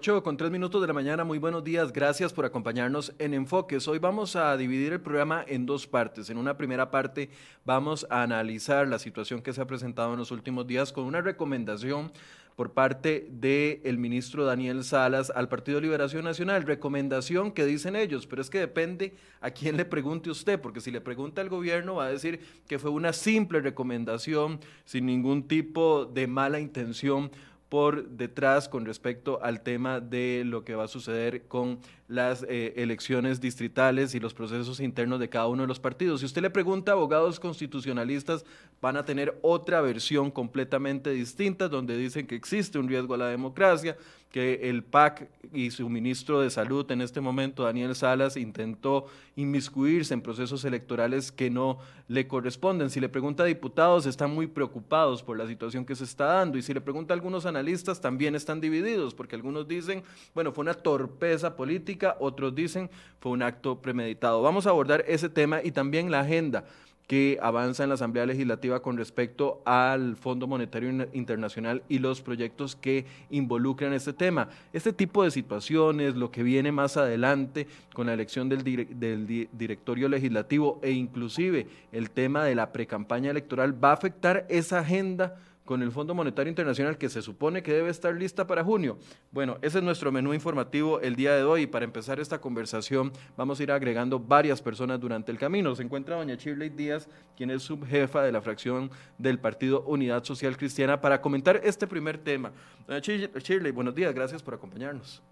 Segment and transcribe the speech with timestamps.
[0.00, 3.86] 8 con 3 minutos de la mañana, muy buenos días, gracias por acompañarnos en Enfoques.
[3.86, 6.30] Hoy vamos a dividir el programa en dos partes.
[6.30, 7.28] En una primera parte
[7.66, 11.20] vamos a analizar la situación que se ha presentado en los últimos días con una
[11.20, 12.12] recomendación
[12.56, 16.62] por parte del ministro Daniel Salas al Partido Liberación Nacional.
[16.62, 20.90] Recomendación que dicen ellos, pero es que depende a quién le pregunte usted, porque si
[20.90, 26.06] le pregunta al gobierno va a decir que fue una simple recomendación sin ningún tipo
[26.06, 27.30] de mala intención
[27.70, 32.74] por detrás con respecto al tema de lo que va a suceder con las eh,
[32.76, 36.20] elecciones distritales y los procesos internos de cada uno de los partidos.
[36.20, 38.44] Si usted le pregunta abogados constitucionalistas,
[38.82, 43.28] van a tener otra versión completamente distinta, donde dicen que existe un riesgo a la
[43.28, 43.96] democracia,
[44.30, 50.14] que el PAC y su ministro de Salud en este momento, Daniel Salas, intentó inmiscuirse
[50.14, 52.90] en procesos electorales que no le corresponden.
[52.90, 56.58] Si le pregunta a diputados, están muy preocupados por la situación que se está dando.
[56.58, 60.62] Y si le pregunta a algunos analistas, también están divididos, porque algunos dicen, bueno, fue
[60.62, 64.42] una torpeza política, otros dicen, fue un acto premeditado.
[64.42, 66.64] Vamos a abordar ese tema y también la agenda
[67.10, 72.76] que avanza en la Asamblea Legislativa con respecto al Fondo Monetario Internacional y los proyectos
[72.76, 74.48] que involucran este tema.
[74.72, 80.08] Este tipo de situaciones, lo que viene más adelante con la elección del, del directorio
[80.08, 85.36] legislativo e inclusive el tema de la precampaña electoral va a afectar esa agenda
[85.70, 88.98] con el Fondo Monetario Internacional que se supone que debe estar lista para junio.
[89.30, 93.60] Bueno, ese es nuestro menú informativo el día de hoy para empezar esta conversación vamos
[93.60, 95.72] a ir agregando varias personas durante el camino.
[95.76, 100.56] Se encuentra doña Shirley Díaz, quien es subjefa de la fracción del Partido Unidad Social
[100.56, 102.50] Cristiana, para comentar este primer tema.
[102.88, 105.22] Doña Shirley, buenos días, gracias por acompañarnos.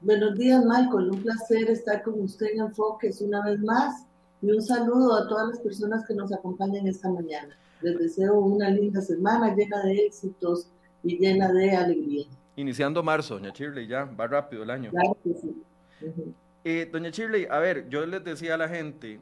[0.00, 1.10] Buenos días, Michael.
[1.10, 4.06] Un placer estar con usted en Enfoques una vez más
[4.42, 7.56] y un saludo a todas las personas que nos acompañan esta mañana.
[7.82, 10.68] Les deseo una linda semana llena de éxitos
[11.02, 12.26] y llena de alegría.
[12.56, 14.90] Iniciando marzo, doña Shirley, ya va rápido el año.
[14.90, 15.54] Claro que sí.
[16.64, 19.18] Eh, doña Shirley, a ver, yo les decía a la gente,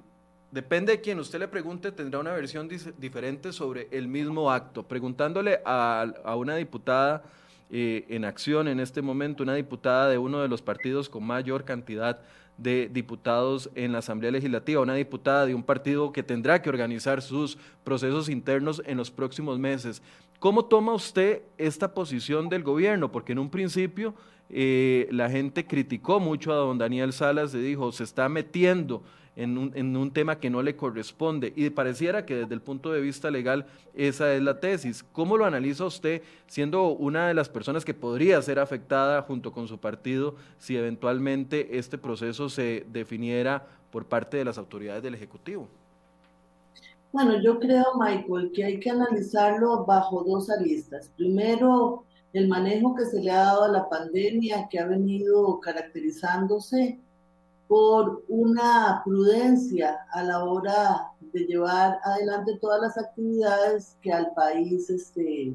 [0.50, 4.82] depende de quien usted le pregunte, tendrá una versión diferente sobre el mismo acto.
[4.82, 7.22] Preguntándole a, una diputada
[7.70, 11.64] eh, en acción en este momento, una diputada de uno de los partidos con mayor
[11.64, 12.20] cantidad
[12.58, 17.22] de diputados en la Asamblea Legislativa, una diputada de un partido que tendrá que organizar
[17.22, 20.02] sus procesos internos en los próximos meses.
[20.40, 23.10] ¿Cómo toma usted esta posición del gobierno?
[23.10, 24.14] Porque en un principio
[24.50, 29.02] eh, la gente criticó mucho a don Daniel Salas, y dijo, se está metiendo
[29.38, 31.52] en un, en un, tema que no le corresponde.
[31.54, 35.04] Y pareciera que desde el punto de vista legal esa es la tesis.
[35.12, 39.68] ¿Cómo lo analiza usted siendo una de las personas que podría ser afectada junto con
[39.68, 45.68] su partido si eventualmente este proceso se definiera por parte de las autoridades del Ejecutivo?
[47.12, 51.10] Bueno, yo creo, Michael, que hay que analizarlo bajo dos aristas.
[51.16, 56.98] Primero, el manejo que se le ha dado a la pandemia, que ha venido caracterizándose
[57.68, 64.88] por una prudencia a la hora de llevar adelante todas las actividades que al país
[64.88, 65.54] este,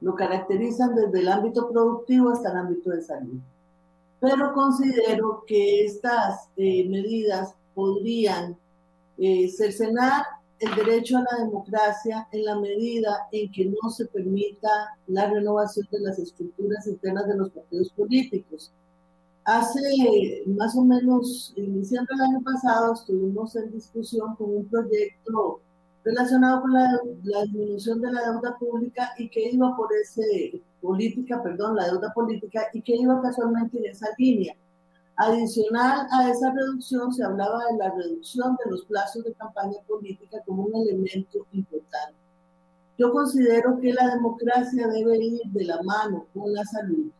[0.00, 3.38] lo caracterizan desde el ámbito productivo hasta el ámbito de salud.
[4.20, 8.56] Pero considero que estas eh, medidas podrían
[9.18, 10.24] eh, cercenar
[10.60, 15.86] el derecho a la democracia en la medida en que no se permita la renovación
[15.90, 18.72] de las estructuras internas de los partidos políticos
[19.44, 25.60] Hace más o menos, iniciando el año pasado, estuvimos en discusión con un proyecto
[26.02, 26.88] relacionado con la,
[27.42, 32.68] disminución de la deuda pública y que iba por ese, política, perdón, la deuda política
[32.72, 34.56] y que iba casualmente en esa línea.
[35.16, 40.38] Adicional a esa reducción, se hablaba de la reducción de los plazos de campaña política
[40.46, 42.14] como un elemento importante.
[42.96, 47.10] Yo considero que la democracia debe ir de la mano con la salud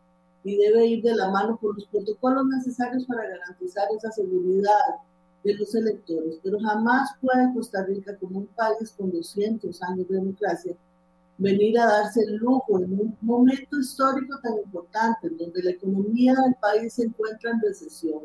[0.45, 5.01] y debe ir de la mano con los protocolos necesarios para garantizar esa seguridad
[5.43, 6.37] de los electores.
[6.43, 10.75] Pero jamás puede Costa Rica, como un país con 200 años de democracia,
[11.39, 16.35] venir a darse el lujo en un momento histórico tan importante, en donde la economía
[16.35, 18.21] del país se encuentra en recesión,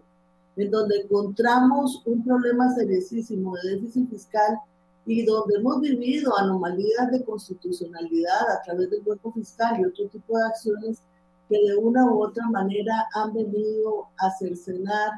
[0.57, 4.59] en donde encontramos un problema seriosísimo de déficit fiscal
[5.07, 10.37] y donde hemos vivido anomalías de constitucionalidad a través del cuerpo fiscal y otro tipo
[10.37, 10.99] de acciones
[11.51, 15.11] que de una u otra manera han venido a cercenar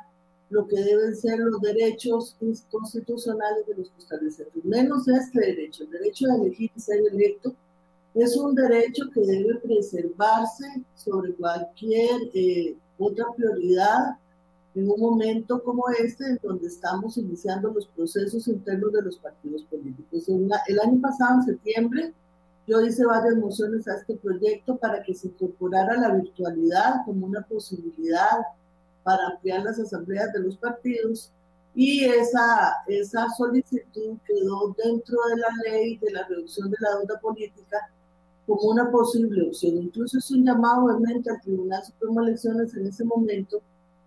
[0.48, 2.36] lo que deben ser los derechos
[2.70, 7.54] constitucionales de los costarricenses, menos este derecho, el derecho de elegir y ser electo,
[8.14, 14.16] es un derecho que debe preservarse sobre cualquier eh, otra prioridad
[14.74, 19.62] en un momento como este, en donde estamos iniciando los procesos internos de los partidos
[19.64, 20.28] políticos.
[20.28, 22.12] el año pasado, en septiembre,
[22.66, 27.42] yo hice varias mociones a este proyecto para que se incorporara la virtualidad como una
[27.42, 28.38] posibilidad
[29.02, 31.32] para ampliar las asambleas de los partidos
[31.74, 37.18] y esa, esa solicitud quedó dentro de la ley de la reducción de la deuda
[37.20, 37.90] política
[38.46, 39.78] como una posible opción.
[39.78, 43.62] Incluso es un llamado obviamente al Tribunal Supremo de Elecciones en ese momento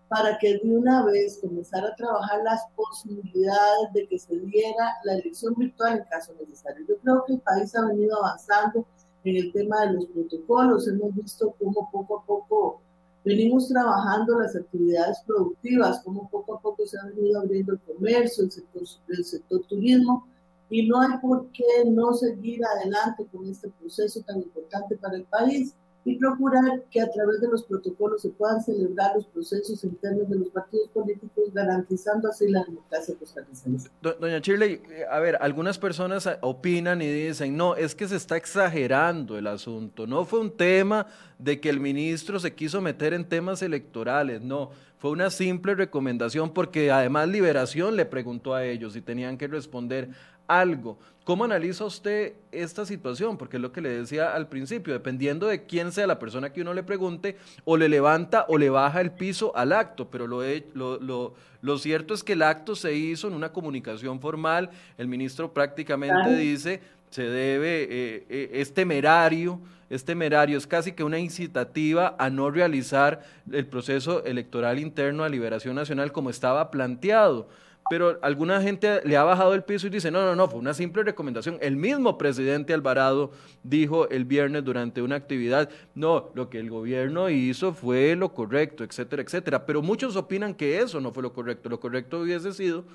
[0.07, 5.13] para que de una vez comenzara a trabajar las posibilidades de que se diera la
[5.15, 6.85] elección virtual en caso necesario.
[6.87, 8.85] Yo creo que el país ha venido avanzando
[9.23, 12.81] en el tema de los protocolos, hemos visto cómo poco a poco
[13.23, 18.43] venimos trabajando las actividades productivas, cómo poco a poco se ha venido abriendo el comercio,
[18.43, 20.27] el sector, el sector turismo,
[20.69, 25.23] y no hay por qué no seguir adelante con este proceso tan importante para el
[25.23, 25.73] país
[26.05, 30.35] y procurar que a través de los protocolos se puedan celebrar los procesos internos de
[30.37, 33.89] los partidos políticos, garantizando así la democracia costarricense.
[34.01, 38.37] Doña Shirley, eh, a ver, algunas personas opinan y dicen, no, es que se está
[38.37, 41.07] exagerando el asunto, no fue un tema
[41.39, 44.69] de que el ministro se quiso meter en temas electorales, no,
[44.99, 50.09] fue una simple recomendación porque además Liberación le preguntó a ellos si tenían que responder
[50.47, 50.97] algo.
[51.25, 53.35] ¿Cómo analiza usted esta situación?
[53.35, 56.61] Porque es lo que le decía al principio, dependiendo de quién sea la persona que
[56.61, 60.43] uno le pregunte, o le levanta o le baja el piso al acto, pero lo,
[60.75, 64.69] lo, lo, cierto es que el acto se hizo en una comunicación formal,
[64.99, 69.59] el ministro prácticamente dice, se debe, eh, eh, es temerario,
[69.89, 75.29] es temerario, es casi que una incitativa a no realizar el proceso electoral interno a
[75.29, 77.49] liberación nacional como estaba planteado
[77.89, 80.73] pero alguna gente le ha bajado el piso y dice, no, no, no, fue una
[80.73, 81.57] simple recomendación.
[81.61, 83.31] El mismo presidente Alvarado
[83.63, 88.83] dijo el viernes durante una actividad, no, lo que el gobierno hizo fue lo correcto,
[88.83, 89.65] etcétera, etcétera.
[89.67, 91.69] Pero muchos opinan que eso no fue lo correcto.
[91.69, 92.85] Lo correcto hubiese sido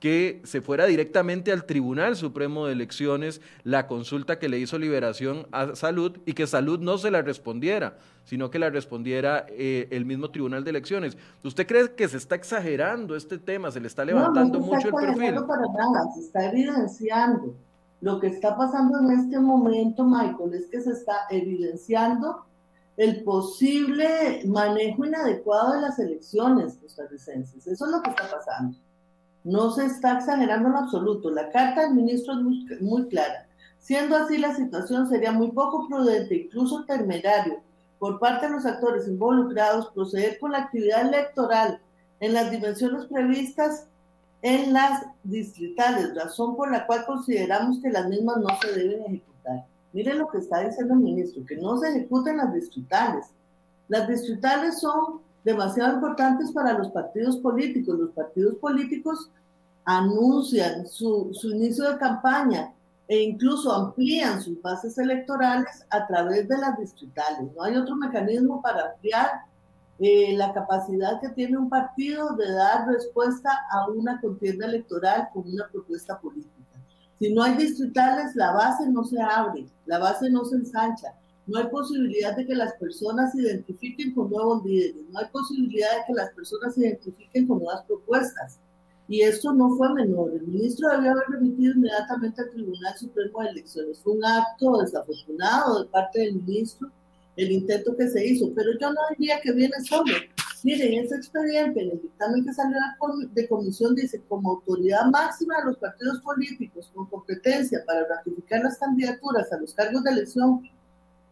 [0.00, 5.46] que se fuera directamente al Tribunal Supremo de Elecciones la consulta que le hizo Liberación
[5.50, 10.04] a Salud y que Salud no se la respondiera, sino que la respondiera eh, el
[10.04, 11.16] mismo Tribunal de Elecciones.
[11.42, 13.70] ¿Usted cree que se está exagerando este tema?
[13.70, 15.34] ¿Se le está levantando mucho el perfil?
[15.34, 17.54] No, para nada, se está evidenciando.
[18.00, 22.44] Lo que está pasando en este momento, Michael, es que se está evidenciando
[22.96, 27.66] el posible manejo inadecuado de las elecciones costarricenses.
[27.66, 28.76] Eso es lo que está pasando.
[29.44, 31.30] No se está exagerando en absoluto.
[31.30, 33.46] La carta del ministro es muy, clara.
[33.78, 37.60] Siendo así, la situación sería muy poco prudente, incluso temerario,
[37.98, 41.80] por parte de los actores involucrados proceder con la actividad electoral
[42.20, 43.86] en las dimensiones previstas
[44.42, 49.64] en las distritales, razón por la cual consideramos que las mismas no se deben ejecutar.
[49.92, 53.26] Mire lo que está diciendo el ministro, que no se ejecuten las distritales.
[53.88, 57.98] Las distritales son demasiado importantes para los partidos políticos.
[57.98, 59.30] Los partidos políticos
[59.86, 62.74] anuncian su, inicio de campaña
[63.08, 67.50] e incluso amplían sus bases electorales a través de las distritales.
[67.56, 69.30] No hay otro mecanismo para ampliar
[69.98, 75.48] eh, la capacidad que tiene un partido de dar respuesta a una contienda electoral con
[75.48, 76.52] una propuesta política.
[77.18, 81.14] Si no hay distritales, la base no se abre, la base no se ensancha,
[81.48, 85.88] no hay posibilidad de que las personas se identifiquen con nuevos líderes, no hay posibilidad
[85.96, 88.58] de que las personas se identifiquen con nuevas propuestas.
[89.08, 90.32] Y esto no fue menor.
[90.34, 93.98] El ministro debió haber remitido inmediatamente al Tribunal Supremo de Elecciones.
[94.00, 96.90] Fue un acto desafortunado de parte del ministro
[97.36, 100.12] el intento que se hizo, pero yo no diría que viene solo.
[100.64, 102.76] Miren, ese expediente, en el dictamen que salió
[103.32, 108.76] de comisión, dice, como autoridad máxima de los partidos políticos con competencia para ratificar las
[108.76, 110.68] candidaturas a los cargos de elección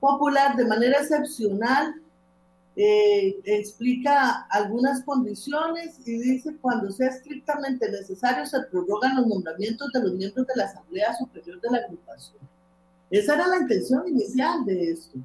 [0.06, 1.94] popular de manera excepcional,
[2.76, 10.02] eh, explica algunas condiciones y dice cuando sea estrictamente necesario se prorrogan los nombramientos de
[10.02, 12.38] los miembros de la Asamblea Superior de la agrupación.
[13.10, 15.18] Esa era la intención inicial de esto,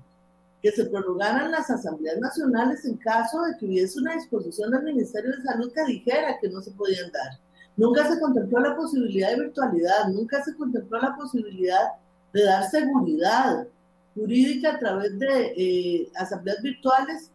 [0.62, 5.32] que se prorrogaran las asambleas nacionales en caso de que hubiese una disposición del Ministerio
[5.32, 7.38] de Salud que dijera que no se podían dar.
[7.76, 11.90] Nunca se contempló la posibilidad de virtualidad, nunca se contempló la posibilidad
[12.34, 13.68] de dar seguridad
[14.16, 17.32] jurídica a través de eh, asambleas virtuales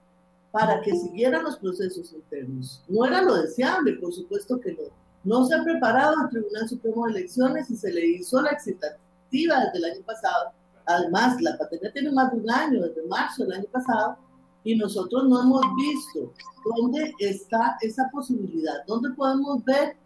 [0.50, 2.83] para que siguieran los procesos internos.
[2.88, 4.83] No era lo deseable, por supuesto que no.
[5.25, 9.61] No se ha preparado el Tribunal Supremo de Elecciones y se le hizo la excitativa
[9.61, 10.52] desde el año pasado.
[10.87, 14.16] Además, la pandemia tiene más de un año, desde marzo del año pasado,
[14.62, 16.33] y nosotros no hemos visto
[16.76, 19.97] dónde está esa posibilidad, dónde podemos ver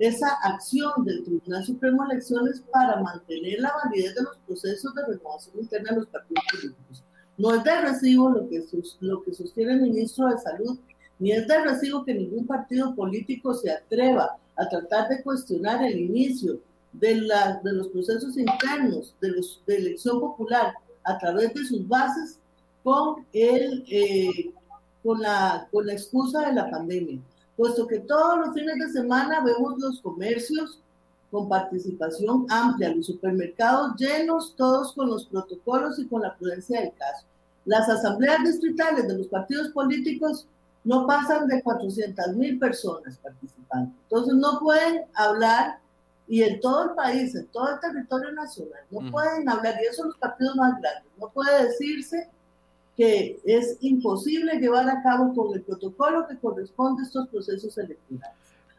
[0.00, 5.04] esa acción del Tribunal Supremo de Elecciones para mantener la validez de los procesos de
[5.04, 7.04] renovación interna de los partidos políticos.
[7.36, 8.64] No es de recibo lo que,
[9.00, 10.78] lo que sostiene el ministro de Salud,
[11.18, 15.98] ni es de recibo que ningún partido político se atreva a tratar de cuestionar el
[15.98, 16.60] inicio
[16.94, 20.72] de, la, de los procesos internos de, los, de elección popular
[21.04, 22.38] a través de sus bases
[22.82, 24.50] con, el, eh,
[25.02, 27.20] con, la, con la excusa de la pandemia,
[27.60, 30.80] puesto que todos los fines de semana vemos los comercios
[31.30, 36.94] con participación amplia, los supermercados llenos, todos con los protocolos y con la prudencia del
[36.94, 37.26] caso.
[37.66, 40.46] Las asambleas distritales de los partidos políticos
[40.84, 43.92] no pasan de 400 mil personas participando.
[44.04, 45.80] Entonces no pueden hablar,
[46.28, 49.96] y en todo el país, en todo el territorio nacional, no pueden hablar, y esos
[49.96, 52.26] son los partidos más grandes, no puede decirse
[53.00, 58.36] que es imposible llevar a cabo con el protocolo que corresponde a estos procesos electorales.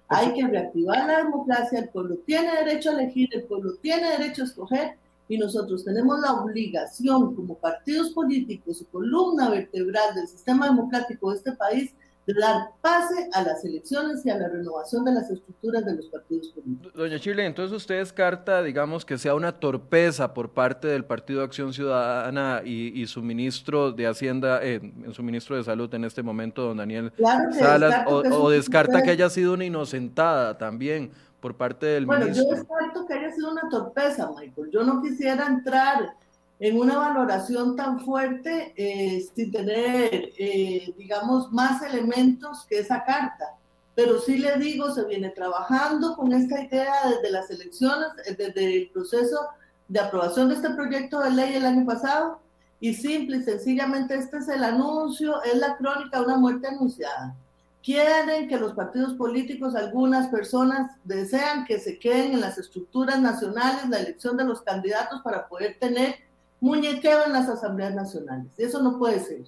[0.09, 4.43] Hay que reactivar la democracia, el pueblo tiene derecho a elegir, el pueblo tiene derecho
[4.43, 4.97] a escoger
[5.27, 11.37] y nosotros tenemos la obligación como partidos políticos y columna vertebral del sistema democrático de
[11.37, 11.91] este país
[12.33, 16.05] de dar pase a las elecciones y a la renovación de las estructuras de los
[16.07, 16.93] partidos políticos.
[16.93, 21.73] Doña Chile, entonces usted descarta, digamos, que sea una torpeza por parte del Partido Acción
[21.73, 24.79] Ciudadana y, su ministro de Hacienda, eh,
[25.11, 27.11] su ministro de Salud en este momento, don Daniel
[27.51, 32.45] Salas, o, descarta que haya sido una inocentada también por parte del ministro.
[32.45, 34.69] Bueno, yo descarto que haya sido una torpeza, Michael.
[34.71, 36.15] Yo no quisiera entrar
[36.61, 43.57] en una valoración tan fuerte eh, sin tener, eh, digamos, más elementos que esa carta.
[43.95, 48.77] Pero sí le digo, se viene trabajando con esta idea desde las elecciones, eh, desde
[48.77, 49.39] el proceso
[49.87, 52.39] de aprobación de este proyecto de ley el año pasado,
[52.79, 57.35] y simple y sencillamente este es el anuncio, es la crónica de una muerte anunciada.
[57.81, 63.89] Quieren que los partidos políticos, algunas personas desean que se queden en las estructuras nacionales
[63.89, 66.29] la elección de los candidatos para poder tener
[66.61, 68.53] muñequeo en las asambleas nacionales.
[68.57, 69.43] Eso no puede ser.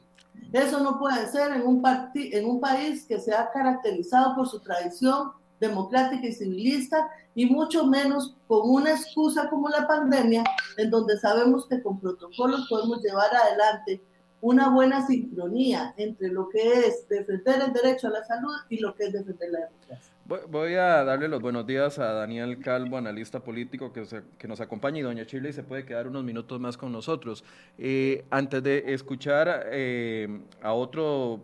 [0.51, 1.81] Eso no puede ser en un,
[2.13, 7.85] en un país que se ha caracterizado por su tradición democrática y civilista y mucho
[7.87, 10.43] menos con una excusa como la pandemia,
[10.77, 14.01] en donde sabemos que con protocolos podemos llevar adelante
[14.41, 18.93] una buena sincronía entre lo que es defender el derecho a la salud y lo
[18.93, 20.12] que es defender la democracia.
[20.25, 24.05] Voy a darle los buenos días a Daniel Calvo, analista político que,
[24.37, 27.43] que nos acompaña y doña Chile se puede quedar unos minutos más con nosotros.
[27.77, 30.29] Eh, antes de escuchar eh,
[30.61, 31.43] a otro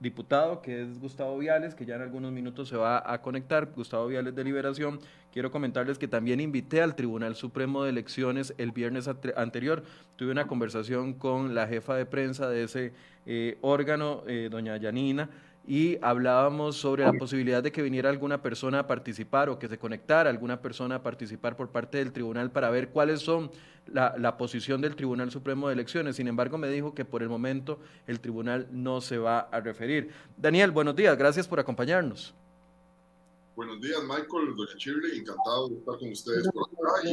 [0.00, 4.08] diputado que es Gustavo Viales, que ya en algunos minutos se va a conectar, Gustavo
[4.08, 4.98] Viales de Liberación,
[5.32, 9.84] quiero comentarles que también invité al Tribunal Supremo de Elecciones el viernes anterior.
[10.16, 12.92] Tuve una conversación con la jefa de prensa de ese
[13.26, 15.30] eh, órgano, doña Yanina
[15.66, 19.78] y hablábamos sobre la posibilidad de que viniera alguna persona a participar o que se
[19.78, 23.50] conectara alguna persona a participar por parte del tribunal para ver cuáles son
[23.92, 26.16] la, posición del Tribunal Supremo de Elecciones.
[26.16, 30.10] Sin embargo, me dijo que por el momento el tribunal no se va a referir.
[30.36, 32.34] Daniel, buenos días, gracias por acompañarnos.
[33.56, 37.12] Buenos días, Michael, doña encantado de estar con ustedes por acá y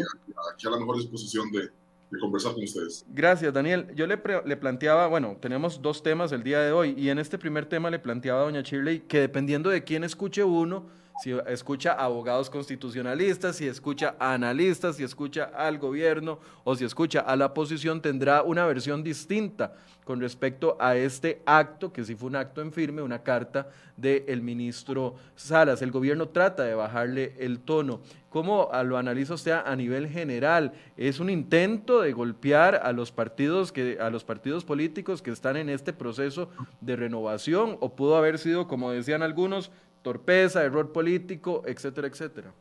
[0.53, 1.71] aquí a la mejor disposición de,
[2.19, 3.05] conversar con ustedes.
[3.09, 3.87] Gracias, Daniel.
[3.95, 7.37] Yo le, le, planteaba, bueno, tenemos dos temas el día de hoy y en este
[7.37, 10.87] primer tema le planteaba a doña Shirley que dependiendo de quién escuche uno,
[11.21, 17.35] si escucha abogados constitucionalistas, si escucha analistas, si escucha al gobierno o si escucha a
[17.35, 22.35] la oposición, tendrá una versión distinta con respecto a este acto, que sí fue un
[22.35, 25.81] acto en firme, una carta del ministro Salas.
[25.81, 28.01] El gobierno trata de bajarle el tono.
[28.29, 30.73] ¿Cómo lo analiza usted a nivel general?
[30.95, 35.57] ¿Es un intento de golpear a los partidos que, a los partidos políticos que están
[35.57, 36.49] en este proceso
[36.81, 37.77] de renovación?
[37.79, 39.71] ¿O pudo haber sido, como decían algunos,
[40.05, 42.53] torpeza, error político, etcétera, etcétera?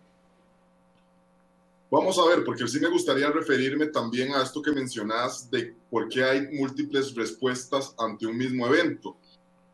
[1.91, 6.09] Vamos a ver, porque sí me gustaría referirme también a esto que mencionas de por
[6.09, 9.19] qué hay múltiples respuestas ante un mismo evento.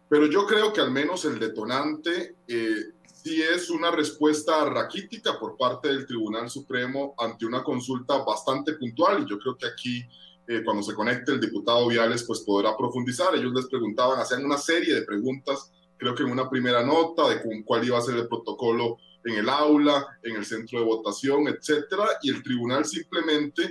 [0.09, 2.87] Pero yo creo que al menos el detonante eh,
[3.23, 9.23] sí es una respuesta raquítica por parte del Tribunal Supremo ante una consulta bastante puntual.
[9.23, 10.05] Y yo creo que aquí,
[10.49, 13.33] eh, cuando se conecte el diputado Viales, pues podrá profundizar.
[13.37, 17.63] Ellos les preguntaban, hacían una serie de preguntas creo que en una primera nota de
[17.65, 22.07] cuál iba a ser el protocolo en el aula, en el centro de votación, etcétera,
[22.23, 23.71] y el tribunal simplemente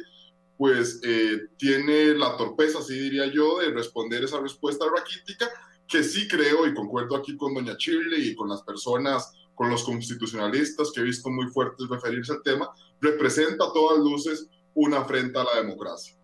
[0.55, 5.49] pues eh, tiene la torpeza, así diría yo, de responder esa respuesta raquítica,
[5.87, 9.83] que sí creo, y concuerdo aquí con doña Shirley y con las personas, con los
[9.83, 12.69] constitucionalistas que he visto muy fuertes referirse al tema,
[12.99, 16.15] representa a todas luces una afrenta a la democracia.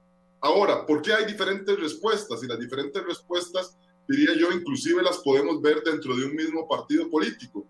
[0.41, 2.43] Ahora, ¿por qué hay diferentes respuestas?
[2.43, 7.09] Y las diferentes respuestas diría yo, inclusive las podemos ver dentro de un mismo partido
[7.09, 7.65] político.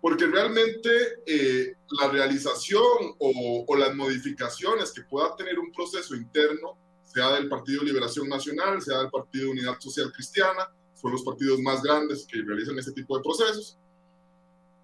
[0.00, 0.90] Porque realmente
[1.26, 2.82] eh, la realización
[3.18, 8.98] o, las modificaciones que pueda tener un proceso interno, sea del Partido Liberación Nacional, sea
[8.98, 13.22] del Partido Unidad Social Cristiana, son los partidos más grandes que realizan este tipo de
[13.22, 13.76] procesos,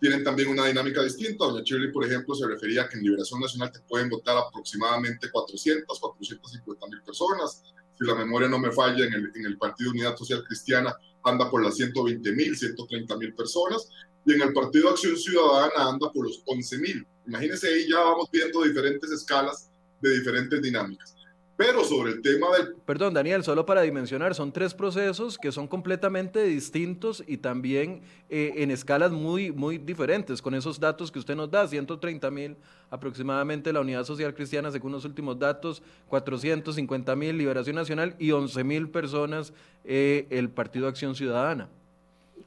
[0.00, 1.44] tienen también una dinámica distinta.
[1.46, 5.30] Doña Shirley, por ejemplo, se refería a que en Liberación Nacional te pueden votar aproximadamente
[5.30, 7.62] 400, 450 mil personas.
[7.98, 11.50] Si la memoria no me falla, en el, en el Partido Unidad Social Cristiana anda
[11.50, 13.88] por las 120 mil, 130 mil personas.
[14.24, 17.06] Y en el Partido Acción Ciudadana anda por los 11 mil.
[17.26, 21.14] Imagínense ahí ya vamos viendo diferentes escalas de diferentes dinámicas.
[21.58, 22.76] Pero sobre el tema del...
[22.86, 28.00] Perdón, Daniel, solo para dimensionar, son tres procesos que son completamente distintos y también
[28.30, 30.40] eh, en escalas muy, muy diferentes.
[30.40, 32.56] Con esos datos que usted nos da, 130 mil
[32.90, 38.62] aproximadamente la Unidad Social Cristiana, según los últimos datos, 450 mil Liberación Nacional y 11
[38.62, 39.52] mil personas
[39.84, 41.68] eh, el Partido Acción Ciudadana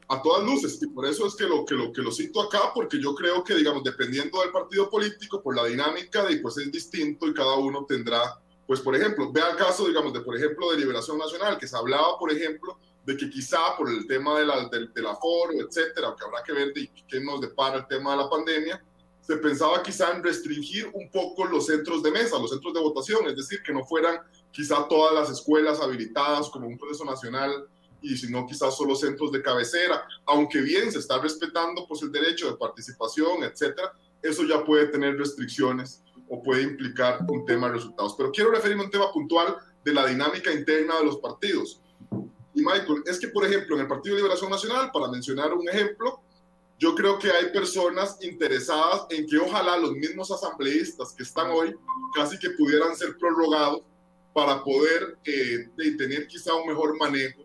[0.08, 2.72] a todas luces y por eso es que lo, que lo que lo cito acá
[2.74, 6.70] porque yo creo que digamos dependiendo del partido político por la dinámica de pues es
[6.70, 8.40] distinto y cada uno tendrá
[8.71, 11.75] pues, por ejemplo, vea el caso, digamos, de, por ejemplo, de Liberación Nacional, que se
[11.75, 16.15] hablaba, por ejemplo, de que quizá por el tema de la, del, del aforo, etcétera,
[16.17, 18.81] que habrá que ver de qué nos depara el tema de la pandemia,
[19.19, 23.27] se pensaba quizá en restringir un poco los centros de mesa, los centros de votación,
[23.27, 24.21] es decir, que no fueran
[24.53, 27.67] quizá todas las escuelas habilitadas como un proceso nacional
[28.01, 32.49] y sino quizás solo centros de cabecera, aunque bien se está respetando pues el derecho
[32.49, 36.01] de participación, etcétera, eso ya puede tener restricciones
[36.33, 38.15] o puede implicar un tema de resultados.
[38.17, 41.81] Pero quiero referirme a un tema puntual de la dinámica interna de los partidos.
[42.53, 45.67] Y Michael, es que, por ejemplo, en el Partido de Liberación Nacional, para mencionar un
[45.67, 46.21] ejemplo,
[46.79, 51.75] yo creo que hay personas interesadas en que ojalá los mismos asambleístas que están hoy
[52.15, 53.82] casi que pudieran ser prorrogados
[54.34, 57.41] para poder eh, tener quizá un mejor manejo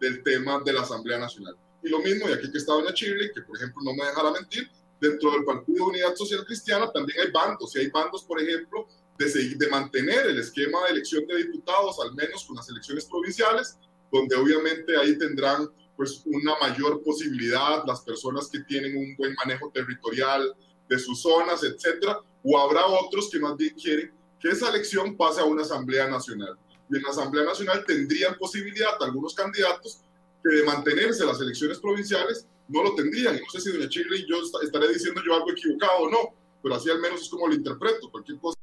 [0.00, 1.56] del tema de la Asamblea Nacional.
[1.84, 4.32] Y lo mismo, y aquí que está doña Chile, que por ejemplo no me dejará
[4.32, 4.68] mentir,
[5.00, 8.86] dentro del Partido Unidad Social Cristiana también hay bandos, y hay bandos, por ejemplo,
[9.18, 13.04] de, seguir, de mantener el esquema de elección de diputados, al menos con las elecciones
[13.06, 13.78] provinciales,
[14.12, 19.70] donde obviamente ahí tendrán pues una mayor posibilidad las personas que tienen un buen manejo
[19.70, 20.54] territorial
[20.88, 25.40] de sus zonas, etcétera, o habrá otros que más bien quieren que esa elección pase
[25.40, 26.58] a una asamblea nacional.
[26.90, 30.00] Y en la asamblea nacional tendrían posibilidad algunos candidatos
[30.42, 33.34] que de mantenerse las elecciones provinciales no lo tendrían.
[33.34, 36.18] no sé si doña Chile y yo estaré diciendo yo algo equivocado o no,
[36.62, 38.10] pero así al menos es como lo interpreto.
[38.10, 38.58] Cualquier cosa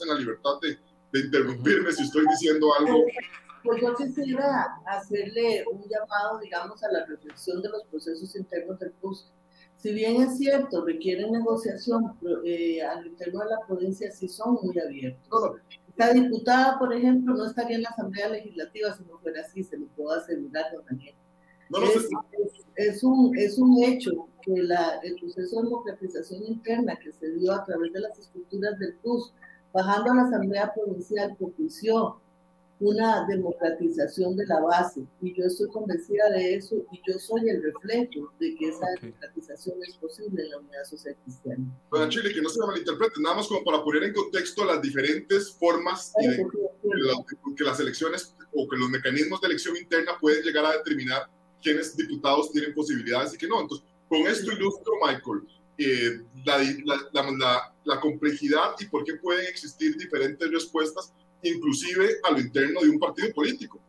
[0.00, 0.78] en la libertad de,
[1.12, 3.04] de interrumpirme si estoy diciendo algo.
[3.62, 8.92] Pues yo quisiera hacerle un llamado, digamos, a la reflexión de los procesos internos del
[8.92, 9.30] PUS.
[9.76, 14.78] Si bien es cierto, requieren negociación, eh, al interno de la provincia sí son muy
[14.78, 15.56] abiertos.
[15.96, 19.76] La diputada, por ejemplo, no estaría en la Asamblea Legislativa si no fuera así, se
[19.76, 21.14] lo puedo asegurar, don Daniel
[22.76, 27.52] es, un, es un hecho que la, el proceso de democratización interna que se dio
[27.52, 29.32] a través de las estructuras del PUS,
[29.72, 32.20] bajando a la Asamblea Provincial, propició
[32.80, 35.06] una democratización de la base.
[35.20, 39.76] Y yo estoy convencida de eso y yo soy el reflejo de que esa democratización
[39.86, 41.64] es posible en la unidad social cristiana.
[41.90, 45.52] Bueno, Chile, que no se malinterprete, nada más como para poner en contexto las diferentes
[45.52, 46.42] formas de,
[47.54, 51.28] que las elecciones o que los mecanismos de elección interna pueden llegar a determinar
[51.62, 53.60] quiénes diputados tienen posibilidades y que no.
[53.60, 55.42] Entonces, con esto ilustro, Michael,
[55.78, 62.80] eh, la, la, complejidad y por qué pueden existir diferentes respuestas, inclusive a lo interno
[62.82, 63.80] de un partido político.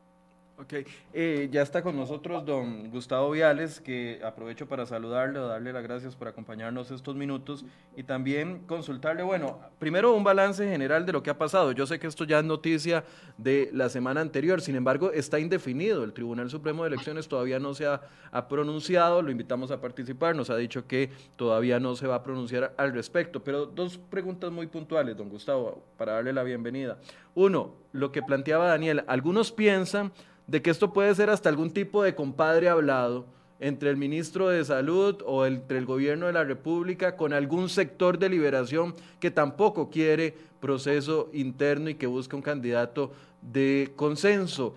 [0.61, 0.73] Ok,
[1.11, 6.15] eh, ya está con nosotros don Gustavo Viales, que aprovecho para saludarle, darle las gracias
[6.15, 7.65] por acompañarnos estos minutos
[7.97, 11.71] y también consultarle, bueno, primero un balance general de lo que ha pasado.
[11.71, 13.03] Yo sé que esto ya es noticia
[13.39, 16.03] de la semana anterior, sin embargo está indefinido.
[16.03, 20.35] El Tribunal Supremo de Elecciones todavía no se ha, ha pronunciado, lo invitamos a participar,
[20.35, 23.43] nos ha dicho que todavía no se va a pronunciar al respecto.
[23.43, 26.99] Pero dos preguntas muy puntuales, don Gustavo, para darle la bienvenida.
[27.33, 30.11] Uno, lo que planteaba Daniel, algunos piensan
[30.51, 33.25] de que esto puede ser hasta algún tipo de compadre hablado
[33.61, 38.19] entre el ministro de Salud o entre el gobierno de la República con algún sector
[38.19, 44.75] de liberación que tampoco quiere proceso interno y que busca un candidato de consenso.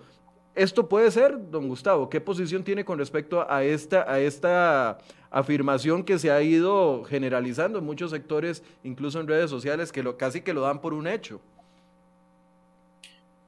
[0.54, 6.04] Esto puede ser, don Gustavo, ¿qué posición tiene con respecto a esta, a esta afirmación
[6.04, 10.54] que se ha ido generalizando en muchos sectores, incluso en redes sociales, que casi que
[10.54, 11.40] lo dan por un hecho?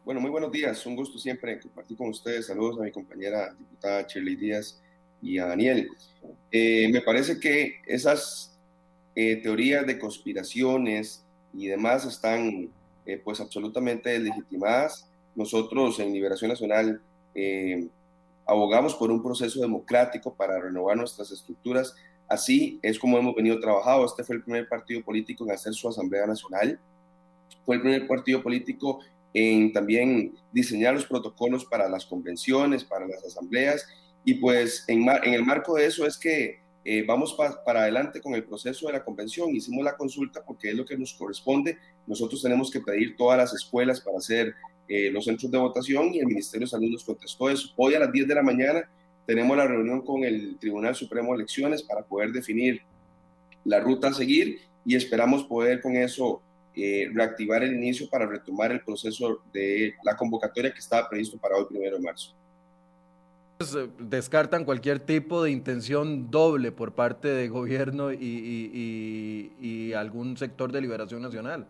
[0.06, 0.86] Bueno, muy buenos días.
[0.86, 2.46] Un gusto siempre compartir con ustedes.
[2.46, 4.80] Saludos a mi compañera diputada Shirley Díaz
[5.20, 5.88] y a Daniel.
[6.52, 8.56] Eh, me parece que esas
[9.16, 12.68] eh, teorías de conspiraciones y demás están
[13.04, 15.08] eh, pues absolutamente legitimadas.
[15.34, 17.02] Nosotros en Liberación Nacional
[18.46, 21.96] abogamos por un proceso democrático para renovar nuestras estructuras.
[22.28, 24.06] Así es como hemos venido trabajando.
[24.06, 26.78] Este fue el primer partido político en hacer su Asamblea Nacional.
[27.64, 29.00] Fue el primer partido político
[29.34, 33.86] en también diseñar los protocolos para las convenciones, para las asambleas,
[34.24, 38.44] y pues en, el marco de eso es que eh, vamos para adelante con el
[38.44, 39.54] proceso de la convención.
[39.54, 41.78] Hicimos la consulta porque es lo que nos corresponde.
[42.06, 44.54] Nosotros tenemos que pedir todas las escuelas para hacer
[44.88, 47.70] eh, los centros de votación y el Ministerio de Salud nos contestó eso.
[47.76, 48.88] Hoy a las 10 de la mañana
[49.26, 52.82] tenemos la reunión con el Tribunal Supremo de Elecciones para poder definir
[53.64, 56.40] la ruta a seguir y esperamos poder con eso
[56.76, 61.56] eh, reactivar el inicio para retomar el proceso de la convocatoria que estaba previsto para
[61.56, 62.34] hoy, primero de marzo.
[63.60, 70.70] Eh, descartan cualquier tipo de intención doble por parte del gobierno y, y, algún sector
[70.70, 71.66] de liberación nacional.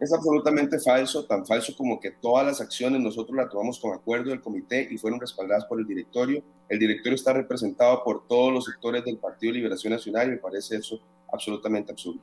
[0.00, 4.30] Es absolutamente falso, tan falso como que todas las acciones nosotros las tomamos con acuerdo
[4.30, 6.42] del comité y fueron respaldadas por el directorio.
[6.70, 10.36] El directorio está representado por todos los sectores del Partido de Liberación Nacional y me
[10.38, 10.98] parece eso
[11.30, 12.20] absolutamente absurdo.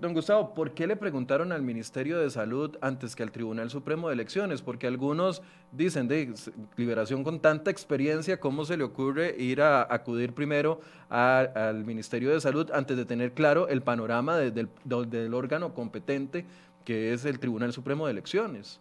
[0.00, 4.08] Don Gustavo, ¿por qué le preguntaron al Ministerio de Salud antes que al Tribunal Supremo
[4.08, 4.60] de Elecciones?
[4.60, 6.34] Porque algunos dicen de
[6.76, 12.40] liberación con tanta experiencia, ¿cómo se le ocurre ir a acudir primero al Ministerio de
[12.40, 16.44] Salud antes de tener claro el panorama del, del órgano competente
[16.84, 18.78] que es el Tribunal Supremo de Elecciones?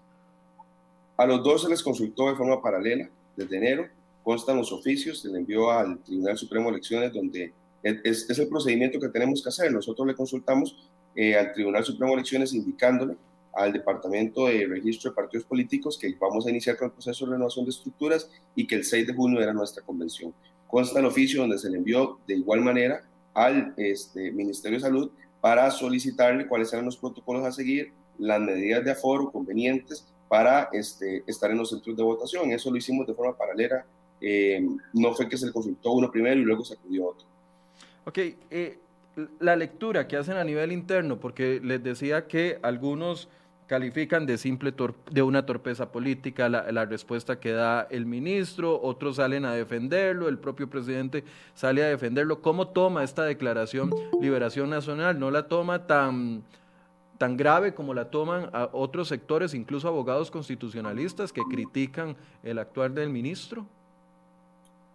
[1.16, 3.88] A los dos se les consultó de forma paralela desde enero,
[4.24, 8.48] constan los oficios, se le envió al Tribunal Supremo de Elecciones donde es, es, el
[8.48, 9.72] procedimiento que tenemos que hacer.
[9.72, 13.16] Nosotros le consultamos eh, al Tribunal Supremo de Elecciones indicándole
[13.54, 17.34] al Departamento de Registro de Partidos Políticos que vamos a iniciar con el proceso de
[17.34, 20.34] renovación de estructuras y que el 6 de junio era nuestra convención.
[20.68, 25.12] Consta el oficio donde se le envió de igual manera al este, Ministerio de Salud
[25.42, 31.24] para solicitarle cuáles eran los protocolos a seguir, las medidas de aforo convenientes para este,
[31.28, 32.52] estar en los centros de votación.
[32.52, 33.86] Eso lo hicimos de forma paralela.
[34.22, 37.28] Eh, no fue que se le consultó uno primero y luego se acudió otro.
[38.06, 38.80] Ok, eh,
[39.40, 43.30] la lectura que hacen a nivel interno, porque les decía que algunos
[43.68, 44.74] califican de simple
[45.12, 50.40] de una torpeza política la, respuesta que da el ministro, otros salen a defenderlo, el
[50.40, 52.42] propio presidente sale a defenderlo.
[52.42, 55.18] ¿Cómo toma esta declaración Liberación Nacional?
[55.20, 56.44] ¿No la toma tan,
[57.18, 63.10] tan grave como la toman otros sectores, incluso abogados constitucionalistas que critican el actuar del
[63.10, 63.66] ministro?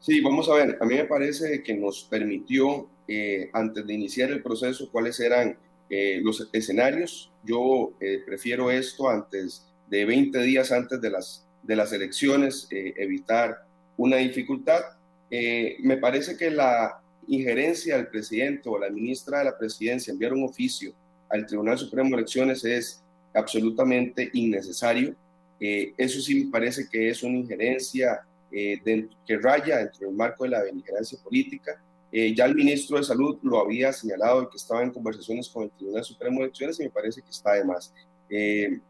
[0.06, 4.30] Sí, vamos a ver, a mí me parece que nos permitió eh, antes de iniciar
[4.30, 5.58] el proceso cuáles eran
[5.90, 7.32] eh, los escenarios.
[7.42, 13.66] Yo eh, prefiero esto antes de 20 días antes de las, de las elecciones, evitar
[13.96, 14.80] una dificultad.
[15.28, 20.44] me parece que la injerencia del presidente o la ministra de la presidencia enviar un
[20.44, 20.92] oficio
[21.30, 23.02] al Tribunal Supremo de Elecciones es
[23.34, 25.16] absolutamente innecesario.
[25.58, 30.62] eso sí me parece que es una injerencia que raya dentro del marco de la
[30.62, 31.80] beligerancia política
[32.12, 35.70] eh, ya el ministro de Salud lo había señalado que estaba en conversaciones con el
[35.72, 37.92] Tribunal Supremo de Elecciones y me parece que está de más.
[38.30, 38.80] Eh,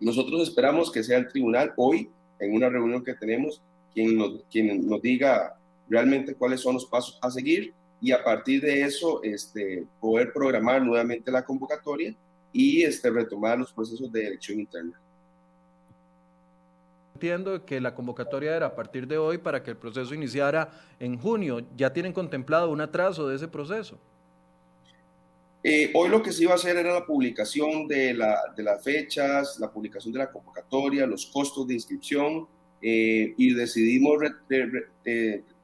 [0.00, 3.62] nosotros esperamos que sea el tribunal hoy, en una reunión que tenemos,
[3.94, 5.56] quien nos, quien nos diga
[5.88, 10.82] realmente cuáles son los pasos a seguir y a partir de eso este, poder programar
[10.82, 12.14] nuevamente la convocatoria
[12.52, 15.00] y este, retomar los procesos de elección interna.
[17.16, 21.16] Entiendo que la convocatoria era a partir de hoy para que el proceso iniciara en
[21.18, 21.62] junio.
[21.74, 23.98] ¿Ya tienen contemplado un atraso de ese proceso?
[25.64, 28.84] Eh, hoy lo que se iba a hacer era la publicación de, la, de las
[28.84, 32.46] fechas, la publicación de la convocatoria, los costos de inscripción
[32.82, 34.18] eh, y decidimos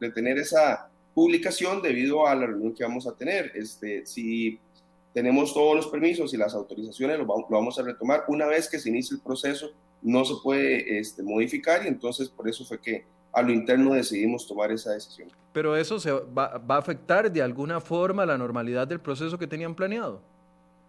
[0.01, 3.53] retener esa publicación debido a la reunión que vamos a tener.
[3.55, 4.59] Este, si
[5.13, 8.71] tenemos todos los permisos y las autorizaciones, lo vamos, lo vamos a retomar una vez
[8.71, 9.71] que se inicie el proceso
[10.03, 14.47] no se puede este, modificar y entonces por eso fue que a lo interno decidimos
[14.47, 15.29] tomar esa decisión.
[15.53, 19.47] Pero eso se va, va a afectar de alguna forma la normalidad del proceso que
[19.47, 20.21] tenían planeado.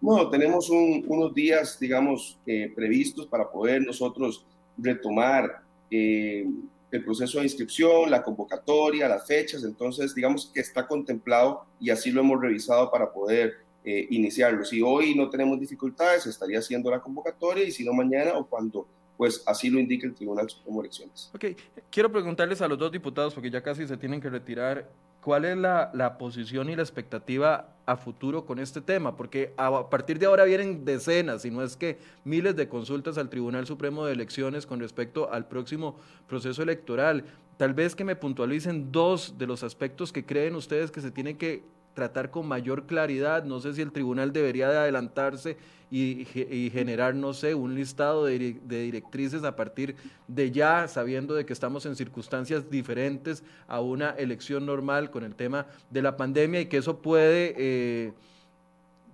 [0.04, 4.46] Bueno, tenemos unos días, digamos, eh, previstos para poder nosotros
[4.78, 6.46] retomar eh,
[6.92, 12.12] el proceso de inscripción, la convocatoria, las fechas, entonces digamos que está contemplado y así
[12.12, 13.54] lo hemos revisado para poder
[13.86, 14.66] eh, iniciarlo.
[14.66, 18.86] Si hoy no tenemos dificultades, estaría haciendo la convocatoria y si no mañana o cuando
[19.18, 21.32] pues así lo indica el Tribunal Supremo de Elecciones.
[21.34, 21.46] Ok,
[21.90, 24.90] quiero preguntarles a los dos diputados, porque ya casi se tienen que retirar,
[25.22, 29.16] ¿cuál es la, la posición y la expectativa a futuro con este tema?
[29.16, 33.30] Porque a, partir de ahora vienen decenas, si no es que miles de consultas al
[33.30, 35.96] Tribunal Supremo de Elecciones con respecto al próximo
[36.28, 37.26] proceso electoral.
[37.58, 41.38] Tal vez que me puntualicen dos de los aspectos que creen ustedes que se tienen
[41.38, 43.44] que tratar con mayor claridad.
[43.44, 45.58] No sé si el tribunal debería de adelantarse
[45.92, 46.26] y,
[46.74, 49.96] generar, no sé, un listado de, directrices a partir
[50.28, 55.36] de ya, sabiendo de que estamos en circunstancias diferentes a una elección normal con el
[55.36, 58.14] tema de la pandemia y que eso puede eh,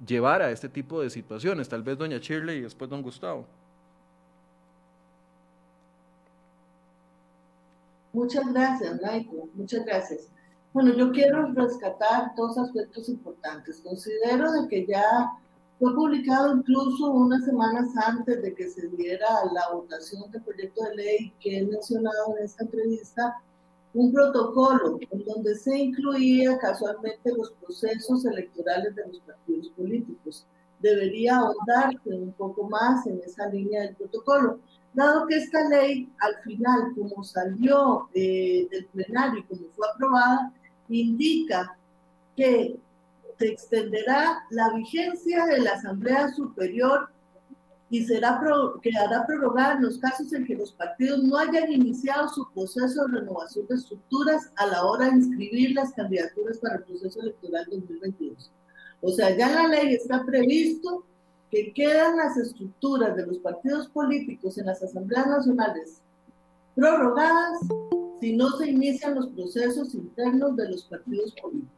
[0.08, 1.68] llevar a este tipo de situaciones.
[1.68, 3.46] Tal vez doña Shirley y después don Gustavo.
[8.13, 9.50] Muchas gracias, Laico.
[9.54, 10.30] Muchas gracias.
[10.82, 13.82] Bueno, yo quiero rescatar dos aspectos importantes.
[13.84, 15.30] Considero de que ya
[15.78, 20.96] fue publicado incluso unas semanas antes de que se diera la votación del proyecto de
[20.96, 23.42] ley que he mencionado en esta entrevista,
[23.94, 30.46] un protocolo en donde se incluía casualmente los procesos electorales de los partidos políticos.
[30.80, 34.60] Debería ahondarse un poco más en esa línea del protocolo,
[34.94, 40.54] dado que esta ley al final, como salió eh, del plenario y como fue aprobada,
[40.89, 41.78] indica
[42.36, 42.78] que
[43.38, 47.10] se extenderá la vigencia de la Asamblea Superior
[47.89, 48.39] y será
[48.82, 53.19] quedará prorrogada en los casos en que los partidos no hayan iniciado su proceso de
[53.19, 58.52] renovación de estructuras a la hora de inscribir las candidaturas para el proceso electoral 2022.
[59.02, 61.04] O sea, ya la ley está previsto
[61.49, 66.02] que quedan las estructuras de los partidos políticos en las asambleas nacionales
[66.75, 67.60] prorrogadas
[68.19, 71.73] si no se inician los procesos internos de los partidos políticos.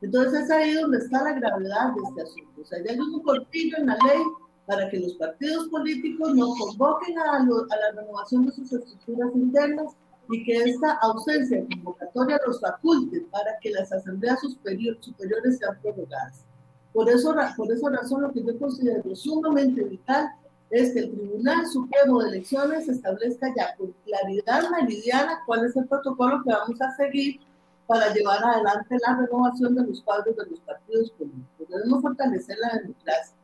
[0.00, 2.62] Entonces es ahí donde está la gravedad de este asunto.
[2.62, 4.22] O sea, ya hay un cortillo en la ley
[4.66, 9.94] para que los partidos políticos no convoquen a, la renovación de sus estructuras internas
[10.28, 16.44] y que esta ausencia de convocatoria los faculte para que las asambleas superiores sean prorrogadas.
[16.92, 20.30] Por, eso, por esa razón, lo que yo considero sumamente vital
[20.70, 25.86] es que el Tribunal Supremo de Elecciones establezca ya con claridad meridiana cuál es el
[25.86, 27.40] protocolo que vamos a seguir
[27.86, 31.68] para llevar adelante la renovación de los cuadros de los partidos políticos.
[31.68, 33.36] Debemos fortalecer la democracia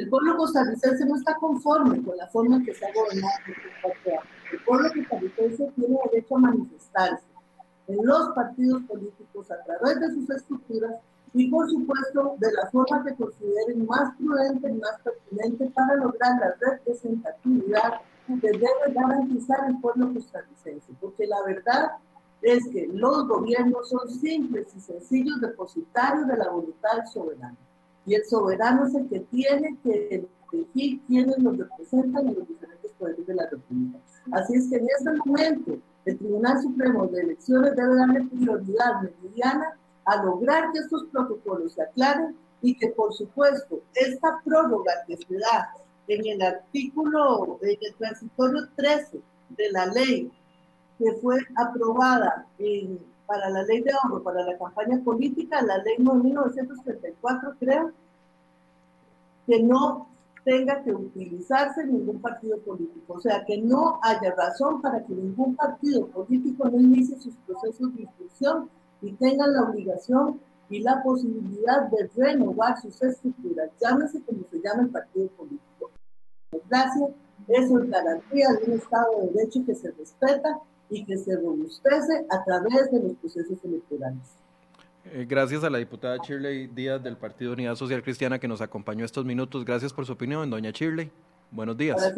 [0.00, 3.34] el pueblo costarricense no está conforme con la forma en que se ha gobernado
[4.50, 7.26] El pueblo costarricense tiene derecho a manifestarse
[7.86, 10.92] en los partidos políticos a través de sus estructuras
[11.32, 16.40] y, por supuesto, de la forma que consideren más prudente y más pertinente para lograr
[16.40, 20.92] la representatividad que debe garantizar el pueblo costarricense.
[21.00, 21.92] Porque la verdad
[22.42, 27.56] es que los gobiernos son simples y sencillos depositarios de la voluntad soberana
[28.06, 32.90] y el soberano es el que tiene que elegir quiénes los representan en los diferentes
[32.98, 33.98] poderes de la República.
[34.32, 39.76] Así es que en este momento el Tribunal Supremo de Elecciones debe darle prioridad meridiana
[40.10, 45.34] a lograr que estos protocolos se aclaren y que por supuesto esta prórroga que se
[45.38, 45.74] da
[46.08, 49.20] en el artículo, en el transitorio 13
[49.50, 50.30] de la ley
[50.98, 52.98] que fue aprobada en
[53.30, 57.92] para la ley de ahorro, para la campaña política, la ley 1934, creo,
[59.46, 60.08] que no
[60.44, 63.14] tenga que utilizarse ningún partido político.
[63.14, 67.94] O sea, que no haya razón para que ningún partido político no inicie sus procesos
[67.94, 68.68] de instrucción
[69.02, 74.82] y tengan la obligación y la posibilidad de renovar sus estructuras, llámese como se llama
[74.82, 75.90] el partido político.
[76.52, 77.14] Eso
[77.48, 82.44] es garantía de un Estado de Derecho que se respeta y que se robustece a
[82.44, 84.36] través de los procesos electorales.
[85.04, 89.04] Eh, gracias a la diputada Shirley Díaz del Partido Unidad Social Cristiana que nos acompañó
[89.04, 89.64] estos minutos.
[89.64, 91.10] Gracias por su opinión, doña Shirley.
[91.50, 92.14] Buenos días.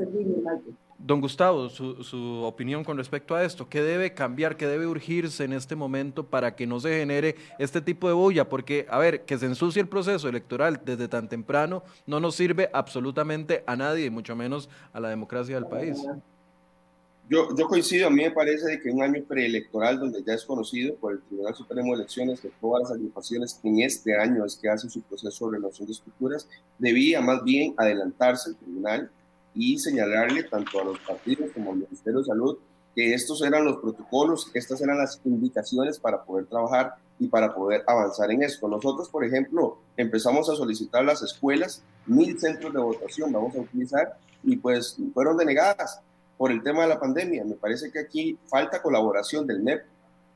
[0.98, 3.68] Don Gustavo, su, su, opinión con respecto a esto.
[3.68, 7.80] ¿Qué debe cambiar, qué debe urgirse en este momento para que no se genere este
[7.80, 8.48] tipo de bulla?
[8.48, 12.70] Porque, a ver, que se ensucie el proceso electoral desde tan temprano no nos sirve
[12.72, 16.06] absolutamente a nadie, mucho menos a la democracia del país.
[17.28, 20.44] Yo, yo coincido, a mí me parece de que un año preelectoral donde ya es
[20.44, 24.56] conocido por el Tribunal Supremo de Elecciones que todas las agrupaciones en este año es
[24.56, 29.10] que hacen su proceso de renovación de estructuras, debía más bien adelantarse el tribunal
[29.54, 32.58] y señalarle tanto a los partidos como al Ministerio de Salud
[32.94, 37.54] que estos eran los protocolos, que estas eran las indicaciones para poder trabajar y para
[37.54, 38.68] poder avanzar en esto.
[38.68, 44.18] Nosotros, por ejemplo, empezamos a solicitar las escuelas, mil centros de votación vamos a utilizar
[44.42, 46.00] y pues fueron denegadas
[46.36, 47.44] por el tema de la pandemia.
[47.44, 49.84] Me parece que aquí falta colaboración del NEP,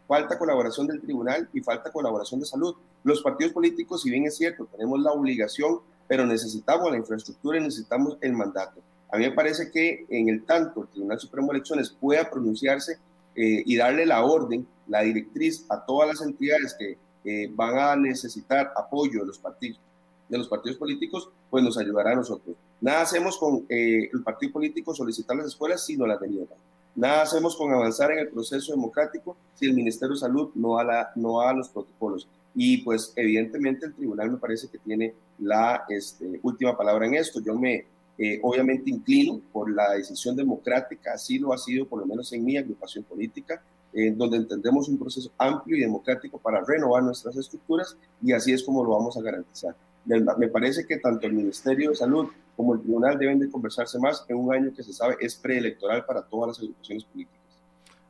[0.07, 2.75] falta colaboración del tribunal y falta colaboración de salud.
[3.03, 7.63] Los partidos políticos, si bien es cierto, tenemos la obligación, pero necesitamos la infraestructura y
[7.63, 8.81] necesitamos el mandato.
[9.11, 12.99] A mí me parece que en el tanto el Tribunal Supremo de Elecciones pueda pronunciarse
[13.35, 17.97] eh, y darle la orden, la directriz a todas las entidades que eh, van a
[17.97, 19.81] necesitar apoyo de los partidos,
[20.29, 22.57] de los partidos políticos, pues nos ayudará a nosotros.
[22.81, 26.59] Nada hacemos con eh, el partido político solicitar las escuelas si no las deniegan.
[26.95, 31.53] Nada hacemos con avanzar en el proceso democrático si el Ministerio de Salud no da,
[31.53, 32.27] los protocolos.
[32.55, 37.40] Y pues evidentemente el tribunal me parece que tiene la este, última palabra en esto.
[37.40, 37.85] Yo me
[38.19, 42.45] eh, obviamente inclino por la decisión democrática, así lo ha sido por lo menos en
[42.45, 47.97] mi agrupación política, en donde entendemos un proceso amplio y democrático para renovar nuestras estructuras
[48.23, 49.75] y así es como lo vamos a garantizar.
[50.05, 54.25] Me parece que tanto el Ministerio de Salud como el tribunal deben de conversarse más
[54.29, 57.37] en un año que se sabe es preelectoral para todas las agrupaciones políticas.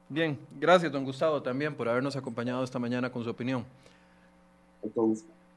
[0.08, 3.64] Bien, gracias, don Gustavo, también por habernos acompañado esta mañana con su opinión.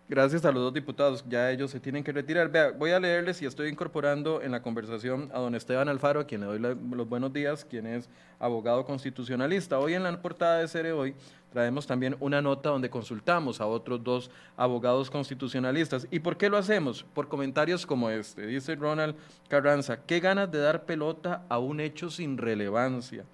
[0.10, 2.50] Gracias a los dos diputados, ya ellos se tienen que retirar.
[2.50, 6.24] Vea, voy a leerles y estoy incorporando en la conversación a don Esteban Alfaro, a
[6.26, 9.78] quien le doy los buenos días, quien es abogado constitucionalista.
[9.78, 11.14] Hoy en la portada de Cere Hoy
[11.54, 16.08] traemos también una nota donde consultamos a otros dos abogados constitucionalistas.
[16.10, 17.06] ¿Y por qué lo hacemos?
[17.14, 18.48] Por comentarios como este.
[18.48, 19.16] Dice Ronald
[19.48, 23.26] Carranza, qué ganas de dar pelota a un hecho sin relevancia.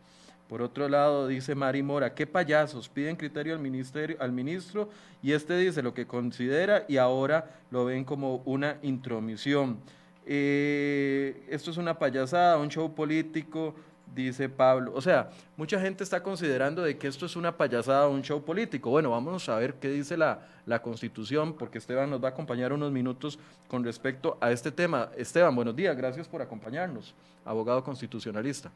[0.49, 4.89] Por otro lado, dice Mari Mora, qué payasos, piden criterio al, ministerio, al ministro
[5.23, 9.79] y este dice lo que considera y ahora lo ven como una intromisión.
[10.27, 13.73] Eh, esto es una payasada, un show político,
[14.13, 14.91] dice Pablo.
[14.93, 18.91] O sea, mucha gente está considerando de que esto es una payasada, un show político.
[18.91, 22.71] Bueno, vamos a ver qué dice la, la Constitución, porque Esteban nos va a acompañar
[22.71, 25.10] unos minutos con respecto a este tema.
[25.17, 28.71] Esteban, buenos días, gracias por acompañarnos, abogado constitucionalista.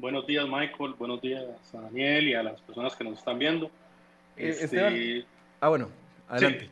[0.00, 0.94] Buenos días, Michael.
[0.98, 3.66] Buenos días a Daniel y a las personas que nos están viendo.
[4.34, 5.26] Eh, este...
[5.60, 5.90] Ah, bueno,
[6.26, 6.70] adelante.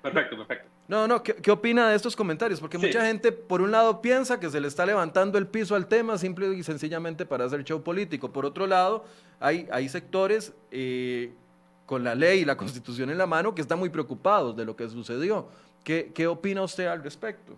[0.00, 0.68] Perfecto, perfecto.
[0.88, 2.60] No, no, ¿qué, opina de estos comentarios?
[2.60, 5.86] Porque mucha gente, por un lado, piensa que se le está levantando el piso al
[5.86, 8.32] tema simple y sencillamente para hacer show político.
[8.32, 9.04] Por otro lado,
[9.38, 11.30] hay, hay sectores eh,
[11.84, 14.74] con la ley y la constitución en la mano que están muy preocupados de lo
[14.76, 15.48] que sucedió.
[15.84, 17.54] ¿Qué, qué opina usted al respecto?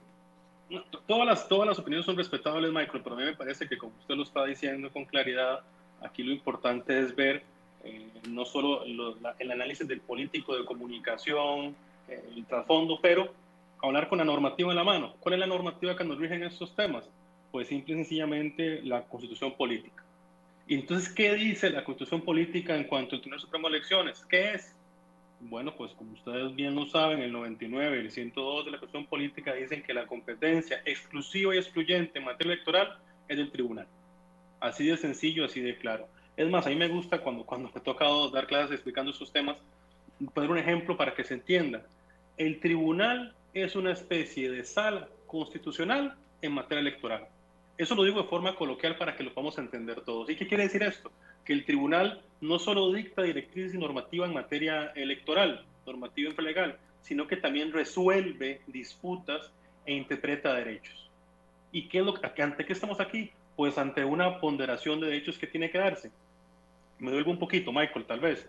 [1.07, 3.93] Todas las, todas las opiniones son respetables, Michael, pero a mí me parece que como
[3.99, 5.61] usted lo está diciendo con claridad,
[6.01, 7.43] aquí lo importante es ver
[7.85, 11.75] eh, no solo el análisis del político de comunicación,
[12.09, 13.33] eh, el trasfondo, pero
[13.83, 15.15] hablar con la normativa en la mano.
[15.21, 17.09] ¿Cuál es la normativa que nos rige en estos temas?
[17.51, 20.05] Pues simple y sencillamente la constitución política.
[20.67, 24.25] Y entonces, ¿qué dice la constitución política en cuanto al Tribunal Supremo de Elecciones?
[24.29, 24.75] ¿Qué es?
[25.41, 29.09] Bueno, pues como ustedes bien lo saben, el 99 y el 102 de la Constitución
[29.09, 33.87] Política dicen que la competencia exclusiva y excluyente en materia electoral es del tribunal.
[34.61, 36.09] Así de sencillo, así de claro.
[36.37, 39.57] Es más, a mí me gusta cuando, cuando me toca dar clases explicando esos temas,
[40.35, 41.87] poner un ejemplo para que se entienda.
[42.37, 47.29] El tribunal es una especie de sala constitucional en materia electoral.
[47.79, 50.29] Eso lo digo de forma coloquial para que lo podamos entender todos.
[50.29, 51.11] ¿Y qué quiere decir esto?
[51.45, 57.27] Que el tribunal no solo dicta directrices y normativa en materia electoral, normativa legal, sino
[57.27, 59.53] que también resuelve disputas
[59.87, 61.11] e interpreta derechos.
[61.73, 63.31] ¿Y qué es lo ante qué estamos aquí?
[63.57, 66.11] Pues ante una ponderación de derechos que tiene que darse.
[66.99, 68.49] Me duelgo un poquito, Michael, tal vez.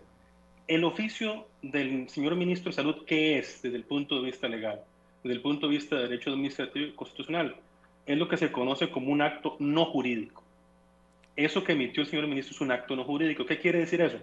[0.68, 4.80] El oficio del señor ministro de Salud, ¿qué es desde el punto de vista legal?
[5.22, 7.56] Desde el punto de vista de derecho administrativo y constitucional.
[8.06, 10.41] Es lo que se conoce como un acto no jurídico
[11.36, 13.46] eso que emitió el señor ministro es un acto no jurídico.
[13.46, 14.18] ¿Qué quiere decir eso?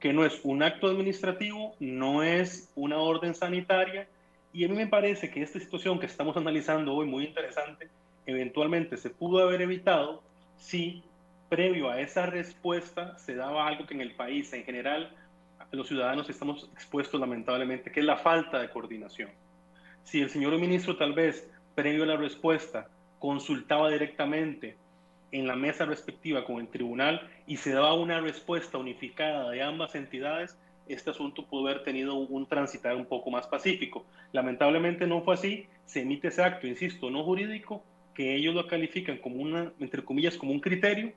[0.00, 4.08] Que no es un acto administrativo, no es una orden sanitaria.
[4.52, 7.88] Y a mí me parece que esta situación que estamos analizando hoy, muy interesante,
[8.26, 10.22] eventualmente se pudo haber evitado
[10.56, 11.02] si
[11.48, 15.10] previo a esa respuesta se daba algo que en el país en general
[15.72, 19.30] los ciudadanos estamos expuestos lamentablemente, que es la falta de coordinación.
[20.04, 24.76] Si el señor ministro tal vez previo a la respuesta consultaba directamente
[25.34, 29.96] en la mesa respectiva con el tribunal y se daba una respuesta unificada de ambas
[29.96, 34.06] entidades, este asunto pudo haber tenido un transitar un poco más pacífico.
[34.30, 37.82] Lamentablemente no fue así, se emite ese acto, insisto, no jurídico,
[38.14, 41.12] que ellos lo califican como una, entre comillas, como un criterio,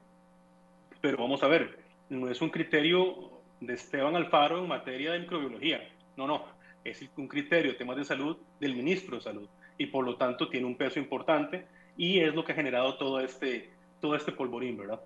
[0.99, 1.77] pero vamos a ver,
[2.09, 3.29] no es un criterio
[3.61, 6.43] de Esteban Alfaro en materia de microbiología, no, no,
[6.83, 10.49] es un criterio de temas de salud del ministro de salud y por lo tanto
[10.49, 14.77] tiene un peso importante y es lo que ha generado todo este, todo este polvorín,
[14.77, 14.99] ¿verdad?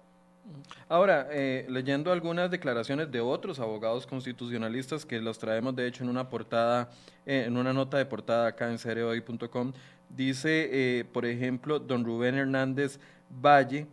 [0.90, 6.10] Ahora, eh, leyendo algunas declaraciones de otros abogados constitucionalistas que los traemos de hecho en
[6.10, 6.90] una portada,
[7.26, 9.72] eh, en una nota de portada acá en cereoy.com,
[10.10, 13.88] dice, eh, por ejemplo, don Rubén Hernández Valle,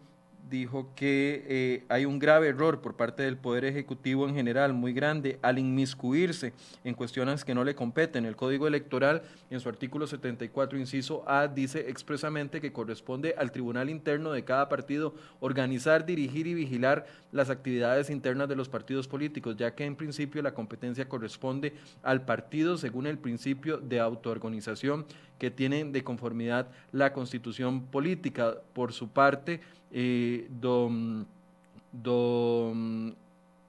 [0.48, 4.92] dijo que eh, hay un grave error por parte del Poder Ejecutivo en general, muy
[4.92, 6.52] grande, al inmiscuirse
[6.84, 8.24] en cuestiones que no le competen.
[8.24, 13.90] El Código Electoral, en su artículo 74, inciso A, dice expresamente que corresponde al Tribunal
[13.90, 19.56] Interno de cada partido organizar, dirigir y vigilar las actividades internas de los partidos políticos,
[19.56, 25.06] ya que en principio la competencia corresponde al partido según el principio de autoorganización
[25.38, 28.56] que tiene de conformidad la constitución política.
[28.72, 29.60] Por su parte,
[29.90, 31.26] eh, don,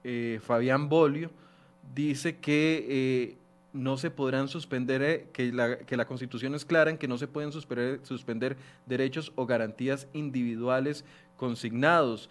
[0.04, 1.30] eh, Fabián Bolio
[1.94, 3.36] dice que eh,
[3.72, 8.56] no se podrán suspender, que la, Constitución es clara en que no se pueden suspender
[8.86, 11.04] derechos o garantías individuales
[11.36, 12.28] consignados.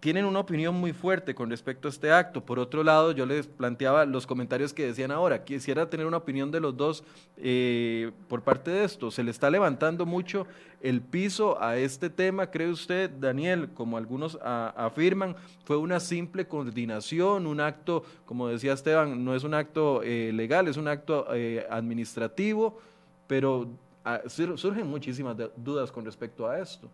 [0.00, 2.42] Tienen una opinión muy fuerte con respecto a este acto.
[2.42, 5.44] Por otro lado, yo les planteaba los comentarios que decían ahora.
[5.44, 7.04] Quisiera tener una opinión de los dos
[7.36, 9.10] eh, por parte de esto.
[9.10, 10.46] ¿Se le está levantando mucho
[10.80, 15.36] el piso a este tema, cree usted, Daniel, como algunos afirman?
[15.64, 20.66] ¿Fue una simple coordinación, un acto, como decía Esteban, no es un acto eh, legal,
[20.66, 22.78] es un acto eh, administrativo,
[23.26, 23.68] pero
[24.06, 26.88] ah, surgen muchísimas dudas con respecto a esto.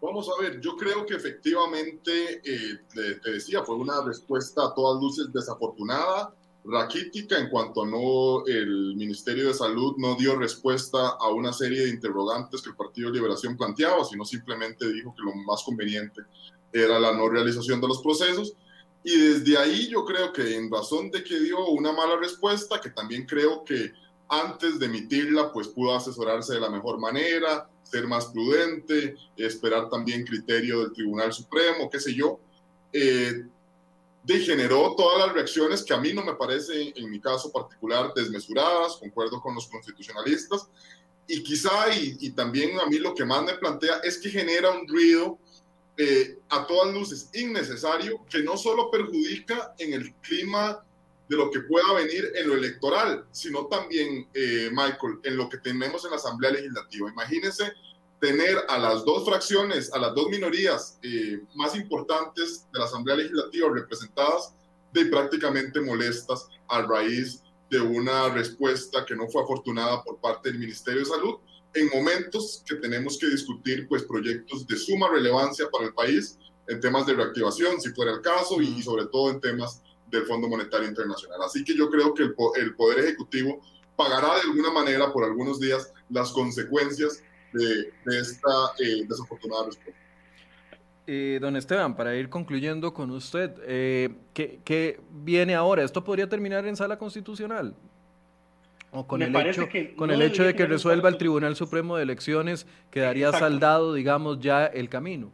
[0.00, 5.02] Vamos a ver, yo creo que efectivamente, eh, te, decía, fue una respuesta a todas
[5.02, 6.32] luces desafortunada,
[6.64, 11.90] raquítica, en cuanto no, el Ministerio de Salud no dio respuesta a una serie de
[11.90, 16.22] interrogantes que el Partido de Liberación planteaba, sino simplemente dijo que lo más conveniente
[16.72, 18.54] era la no realización de los procesos.
[19.02, 22.90] Y desde ahí yo creo que en razón de que dio una mala respuesta, que
[22.90, 23.92] también creo que
[24.28, 30.24] antes de emitirla, pues pudo asesorarse de la mejor manera, ser más prudente, esperar también
[30.24, 32.38] criterio del Tribunal Supremo, qué sé yo,
[32.92, 33.44] eh,
[34.96, 39.40] todas las reacciones que a mí no me parece, en mi caso particular, desmesuradas, concuerdo
[39.40, 40.68] con los constitucionalistas,
[41.26, 44.88] y quizá, y, también a mí lo que más me plantea es que genera un
[44.88, 45.38] ruido
[45.96, 50.82] eh, a todas luces innecesario que no solo perjudica en el clima
[51.28, 55.58] de lo que pueda venir en lo electoral, sino también, eh, Michael, en lo que
[55.58, 57.10] tenemos en la Asamblea Legislativa.
[57.10, 57.72] Imagínense
[58.20, 63.16] tener a las dos fracciones, a las dos minorías eh, más importantes de la Asamblea
[63.16, 64.54] Legislativa representadas
[64.92, 70.58] de prácticamente molestas a raíz de una respuesta que no fue afortunada por parte del
[70.58, 71.36] Ministerio de Salud
[71.74, 76.80] en momentos que tenemos que discutir pues proyectos de suma relevancia para el país en
[76.80, 80.88] temas de reactivación, si fuera el caso, y sobre todo en temas del Fondo Monetario
[80.88, 81.40] Internacional.
[81.42, 83.60] Así que yo creo que el, el Poder Ejecutivo
[83.96, 88.48] pagará de alguna manera por algunos días las consecuencias de, de esta
[88.78, 90.00] eh, desafortunada respuesta.
[91.06, 95.82] Eh, don Esteban, para ir concluyendo con usted, eh, ¿qué, ¿qué, viene ahora?
[95.82, 97.74] ¿Esto podría terminar en sala constitucional?
[98.90, 102.66] ¿O con el hecho, con el hecho de que resuelva el Tribunal Supremo de Elecciones,
[102.90, 105.30] quedaría saldado, digamos, ya el camino?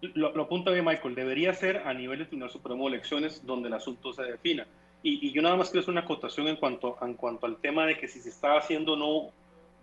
[0.00, 3.68] Lo, lo, apunta bien Michael, debería ser a nivel del Tribunal Supremo de Elecciones donde
[3.68, 4.66] el asunto se defina.
[5.02, 7.86] Y, y, yo nada más quiero hacer una acotación en cuanto, en cuanto al tema
[7.86, 9.30] de que si se está haciendo no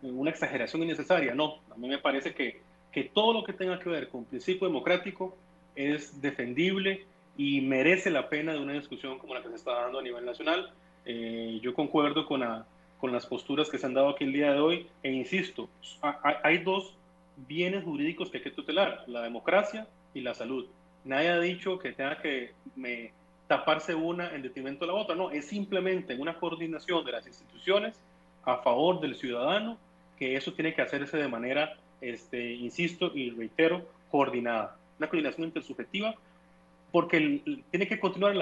[0.02, 1.34] una exageración innecesaria.
[1.34, 2.62] No, a mí me parece que,
[2.92, 5.36] que todo lo que tenga que ver con principio democrático
[5.76, 7.06] es defendible
[7.38, 10.26] y merece la pena de una discusión como la que se está dando a nivel
[10.26, 10.72] nacional.
[11.06, 12.44] Eh, yo concuerdo con,
[13.00, 15.70] con las posturas que se han dado aquí el día de hoy e insisto,
[16.44, 16.96] hay dos
[17.48, 19.88] bienes jurídicos que hay que tutelar, la democracia
[20.18, 20.66] y la salud.
[21.06, 22.54] Nadie ha dicho que tenga que
[23.48, 27.96] taparse una en detrimento de la otra, no, es simplemente una coordinación de las instituciones
[28.44, 29.78] a favor del ciudadano,
[30.18, 36.16] que eso tiene que hacerse de manera, este, insisto y reitero, coordinada, una coordinación intersubjetiva,
[36.92, 38.34] porque tiene que continuar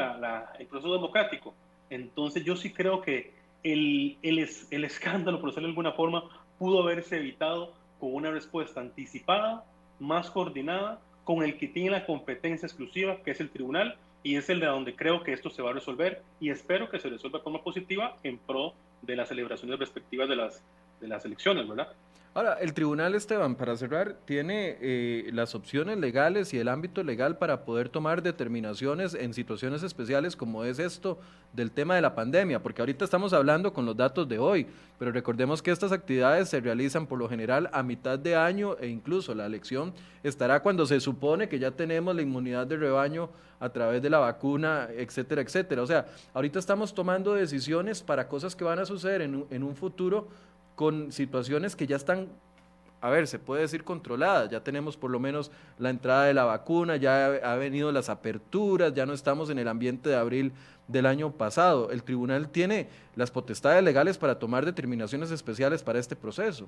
[0.60, 1.54] el proceso democrático.
[1.90, 6.24] Entonces yo sí creo que el, el, el escándalo, por decirlo de alguna forma,
[6.58, 9.66] pudo haberse evitado con una respuesta anticipada,
[10.00, 14.50] más coordinada, con el que tiene la competencia exclusiva, que es el tribunal, y es
[14.50, 17.38] el de donde creo que esto se va a resolver y espero que se resuelva
[17.38, 18.74] de forma positiva en pro
[19.04, 20.64] de las celebraciones respectivas de las,
[21.00, 21.90] de las elecciones, ¿verdad?
[22.38, 27.38] Ahora, el tribunal, Esteban, para cerrar, tiene eh, las opciones legales y el ámbito legal
[27.38, 31.18] para poder tomar determinaciones en situaciones especiales como es esto
[31.54, 34.68] del tema de la pandemia, porque ahorita estamos hablando con los datos de hoy,
[35.00, 38.88] pero recordemos que estas actividades se realizan por lo general a mitad de año e
[38.88, 43.30] incluso la elección estará cuando se supone que ya tenemos la inmunidad de rebaño
[43.62, 45.82] a través de la vacuna, etcétera, etcétera.
[45.82, 49.74] O sea, ahorita estamos tomando decisiones para cosas que van a suceder en en un
[49.74, 50.28] futuro
[50.76, 52.30] con situaciones que ya están,
[53.02, 56.44] a ver, se puede decir controladas, ya tenemos por lo menos la entrada de la
[56.44, 60.54] vacuna, ya ha venido las aperturas, ya no estamos en el ambiente de abril
[60.88, 61.92] del año pasado.
[61.92, 66.68] El tribunal tiene las potestades legales para tomar determinaciones especiales para este proceso.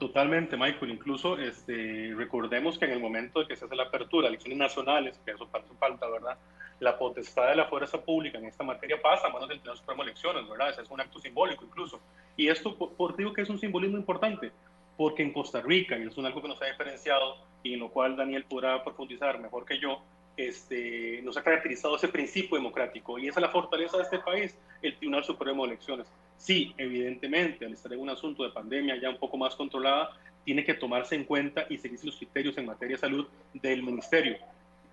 [0.00, 0.92] Totalmente, Michael.
[0.92, 5.20] Incluso este, recordemos que en el momento de que se hace la apertura, elecciones nacionales,
[5.26, 5.46] que eso
[5.78, 6.38] falta, ¿verdad?
[6.80, 10.02] La potestad de la fuerza pública en esta materia pasa a manos del Tribunal Supremo
[10.02, 10.70] de Elecciones, ¿verdad?
[10.70, 12.00] Ese es un acto simbólico incluso.
[12.34, 14.52] Y esto, por, digo que es un simbolismo importante,
[14.96, 17.90] porque en Costa Rica, y es un algo que nos ha diferenciado y en lo
[17.90, 20.00] cual Daniel podrá profundizar mejor que yo,
[20.38, 24.56] este, nos ha caracterizado ese principio democrático y esa es la fortaleza de este país,
[24.80, 26.06] el Tribunal Supremo de Elecciones.
[26.40, 30.10] Sí, evidentemente, al estar en un asunto de pandemia ya un poco más controlada,
[30.42, 34.38] tiene que tomarse en cuenta y seguirse los criterios en materia de salud del ministerio.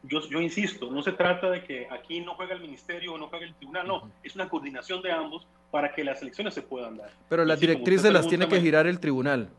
[0.04, 3.28] Yo, yo insisto, no se trata de que aquí no juega el ministerio o no
[3.28, 6.98] juega el tribunal, no, es una coordinación de ambos para que las elecciones se puedan
[6.98, 7.12] dar.
[7.30, 9.50] Pero las directrices las tiene que girar el tribunal.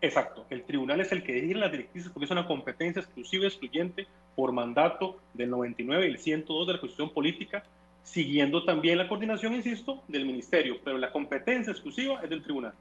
[0.00, 3.48] Exacto, el tribunal es el que dirige las directrices porque es una competencia exclusiva y
[3.48, 7.62] excluyente por mandato del 99 y el 102 de la Constitución Política,
[8.02, 12.74] siguiendo también la coordinación, insisto, del Ministerio, pero la competencia exclusiva es del tribunal.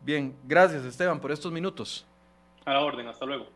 [0.00, 2.06] Bien, gracias Esteban por estos minutos.
[2.64, 3.48] A la orden, hasta luego.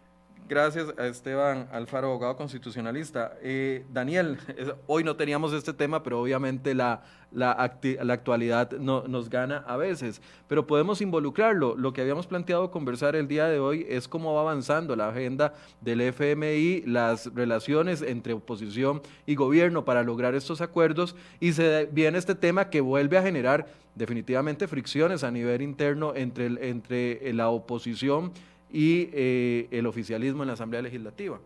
[0.48, 3.36] Gracias a Esteban Alfaro, abogado constitucionalista.
[3.42, 4.38] Eh, Daniel,
[4.86, 10.20] hoy no teníamos este tema, pero obviamente la, la, actualidad no, nos gana a veces,
[10.48, 11.76] pero podemos involucrarlo.
[11.76, 15.54] Lo que habíamos planteado conversar el día de hoy es cómo va avanzando la agenda
[15.80, 22.18] del FMI, las relaciones entre oposición y gobierno para lograr estos acuerdos y se viene
[22.18, 28.32] este tema que vuelve a generar definitivamente fricciones a nivel interno entre, entre la oposición
[28.72, 31.40] y eh, el oficialismo en la Asamblea Legislativa.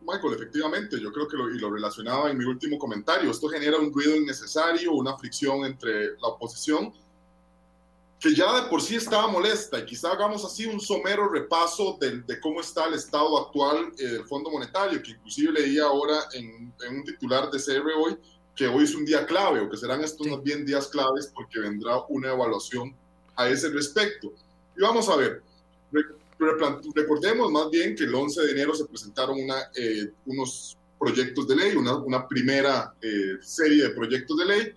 [0.00, 3.76] Michael, efectivamente, yo creo que lo, y lo relacionaba en mi último comentario, esto genera
[3.76, 6.92] un ruido innecesario, una fricción entre la oposición,
[8.20, 12.22] que ya de por sí estaba molesta, y quizá hagamos así un somero repaso de,
[12.22, 16.72] de cómo está el estado actual eh, del Fondo Monetario, que inclusive leía ahora en,
[16.86, 18.16] en, un titular de CR hoy,
[18.54, 21.60] que hoy es un día clave, o que serán estos más bien días claves, porque
[21.60, 22.94] vendrá una evaluación
[23.34, 24.32] a ese respecto.
[24.76, 25.42] Y vamos a ver,
[26.38, 31.56] Recordemos más bien que el 11 de enero se presentaron una, eh, unos proyectos de
[31.56, 34.72] ley, una, una primera eh, serie de proyectos de ley.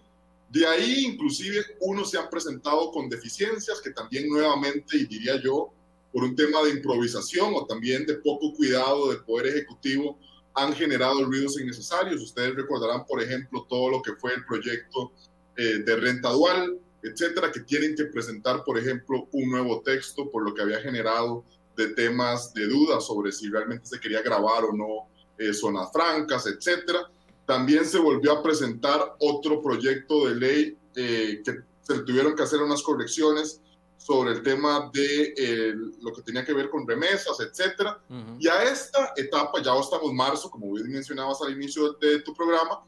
[0.50, 5.72] De ahí, inclusive, unos se han presentado con deficiencias que también nuevamente, y diría yo,
[6.12, 10.18] por un tema de improvisación o también de poco cuidado del Poder Ejecutivo,
[10.56, 12.22] han generado ruidos innecesarios.
[12.22, 15.12] Ustedes recordarán, por ejemplo, todo lo que fue el proyecto
[15.56, 20.44] eh, de renta dual, etcétera, que tienen que presentar, por ejemplo, un nuevo texto por
[20.44, 21.44] lo que había generado
[21.76, 26.46] de temas de duda sobre si realmente se quería grabar o no eh, zonas francas,
[26.46, 27.10] etcétera.
[27.46, 32.62] También se volvió a presentar otro proyecto de ley eh, que se tuvieron que hacer
[32.62, 33.62] unas correcciones
[33.98, 38.02] sobre el tema de eh, lo que tenía que ver con remesas, etcétera.
[38.40, 42.22] Y a esta etapa, ya estamos en marzo, como bien mencionabas al inicio de, de
[42.22, 42.84] tu programa,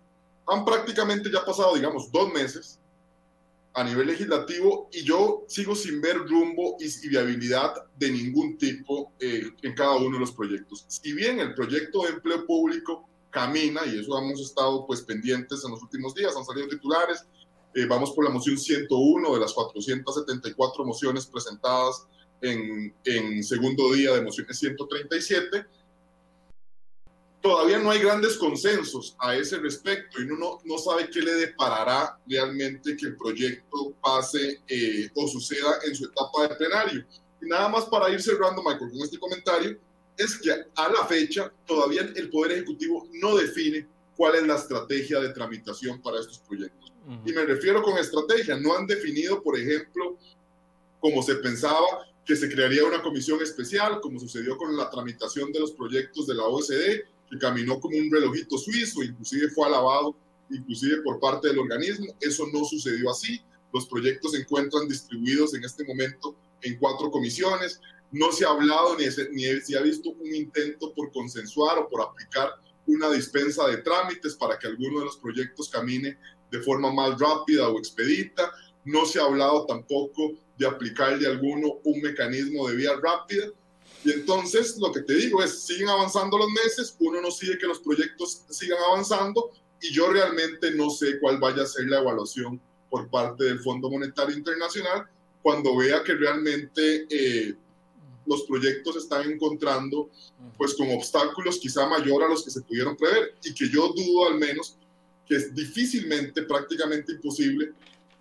[0.47, 2.80] han prácticamente ya pasado, digamos, dos meses
[3.73, 9.49] a nivel legislativo y yo sigo sin ver rumbo y, viabilidad de ningún tipo eh,
[9.61, 10.85] en cada uno de los proyectos.
[10.87, 15.71] Si bien el proyecto de empleo público camina, y eso hemos estado pues pendientes en
[15.71, 17.25] los últimos días, han salido titulares,
[17.73, 22.05] eh, vamos por la moción 101 de las 474 mociones presentadas
[22.41, 25.65] en, en segundo día de mociones 137,
[27.41, 32.17] todavía no hay grandes consensos a ese respecto y uno no, sabe qué le deparará
[32.27, 37.05] realmente que el proyecto pase eh, o suceda en su etapa de plenario.
[37.41, 39.77] Y nada más para ir cerrando, Michael, con este comentario,
[40.17, 45.19] es que a la fecha todavía el Poder Ejecutivo no define cuál es la estrategia
[45.19, 46.91] de tramitación para estos proyectos.
[47.25, 50.17] Y me refiero con estrategia, no han definido, por ejemplo,
[50.99, 55.59] como se pensaba, que se crearía una comisión especial, como sucedió con la tramitación de
[55.59, 57.01] los proyectos de la OSD,
[57.31, 60.15] que caminó como un relojito suizo, inclusive fue alabado,
[60.49, 62.13] inclusive por parte del organismo.
[62.19, 63.41] Eso no sucedió así.
[63.73, 67.79] Los proyectos se encuentran distribuidos en este momento en cuatro comisiones.
[68.11, 72.01] No se ha hablado ni, ni se ha visto un intento por consensuar o por
[72.01, 72.51] aplicar
[72.85, 76.17] una dispensa de trámites para que alguno de los proyectos camine
[76.51, 78.51] de forma más rápida o expedita.
[78.83, 83.47] No se ha hablado tampoco de aplicarle a alguno un mecanismo de vía rápida
[84.03, 87.67] y entonces lo que te digo es, siguen avanzando los meses, uno no sigue que
[87.67, 92.59] los proyectos sigan avanzando y yo realmente no sé cuál vaya a ser la evaluación
[92.89, 95.07] por parte del Fondo Monetario Internacional
[95.43, 97.55] cuando vea que realmente eh,
[98.25, 100.09] los proyectos están encontrando
[100.57, 104.29] pues con obstáculos quizá mayor a los que se pudieron prever y que yo dudo
[104.29, 104.77] al menos
[105.27, 107.71] que es difícilmente, prácticamente imposible,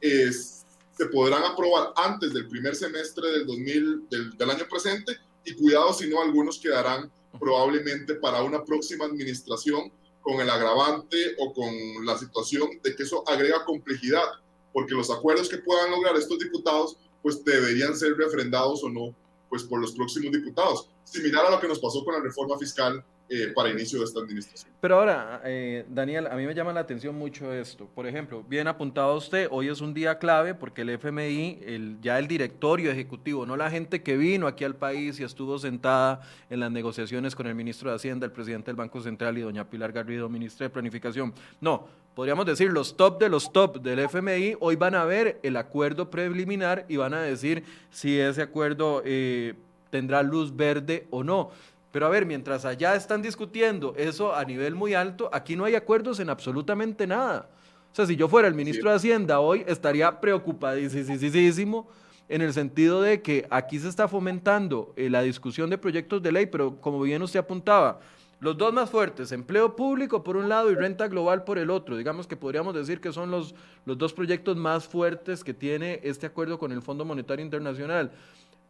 [0.01, 0.65] es,
[0.97, 5.93] se podrán aprobar antes del primer semestre del, 2000, del, del año presente y cuidado
[5.93, 11.73] si no algunos quedarán probablemente para una próxima administración con el agravante o con
[12.05, 14.25] la situación de que eso agrega complejidad,
[14.73, 19.15] porque los acuerdos que puedan lograr estos diputados pues deberían ser refrendados o no
[19.49, 23.05] pues por los próximos diputados, similar a lo que nos pasó con la reforma fiscal
[23.33, 24.73] eh, para inicio de esta administración.
[24.81, 27.87] Pero ahora, eh, Daniel, a mí me llama la atención mucho esto.
[27.95, 32.27] Por ejemplo, bien apuntado usted, hoy es un día clave porque el FMI, ya el
[32.27, 36.73] directorio ejecutivo, no la gente que vino aquí al país y estuvo sentada en las
[36.73, 40.29] negociaciones con el ministro de Hacienda, el presidente del Banco Central y doña Pilar Garrido,
[40.29, 41.33] ministra de Planificación.
[41.61, 45.57] No, podríamos decir los top de los top del FMI, hoy van a ver el
[45.57, 49.55] acuerdo preliminar y van a decir si ese acuerdo eh,
[49.91, 51.51] tendrá luz verde o no.
[51.93, 55.75] Pero a ver, mientras allá están discutiendo eso a nivel muy alto, aquí no hay
[55.75, 57.49] acuerdos en absolutamente nada.
[57.93, 61.89] O sea, si yo fuera el ministro de Hacienda hoy, estaría preocupadísimo
[62.29, 66.31] en el sentido de que aquí se está fomentando eh, la discusión de proyectos de
[66.31, 67.99] ley, pero como bien usted apuntaba,
[68.39, 71.97] los dos más fuertes, empleo público por un lado y renta global por el otro.
[71.97, 76.27] Digamos que podríamos decir que son los, los dos proyectos más fuertes que tiene este
[76.27, 78.13] acuerdo con el Fondo Monetario Internacional.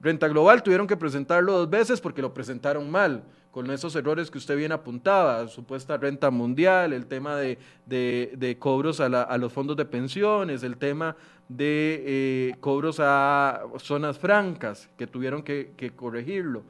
[0.00, 4.38] Renta global tuvieron que presentarlo dos veces porque lo presentaron mal con esos errores que
[4.38, 9.76] usted bien apuntaba, supuesta renta mundial, el tema de, de, cobros a, a, los fondos
[9.76, 11.16] de pensiones, el tema
[11.48, 16.62] de eh, cobros a zonas francas, que tuvieron que, que corregirlo.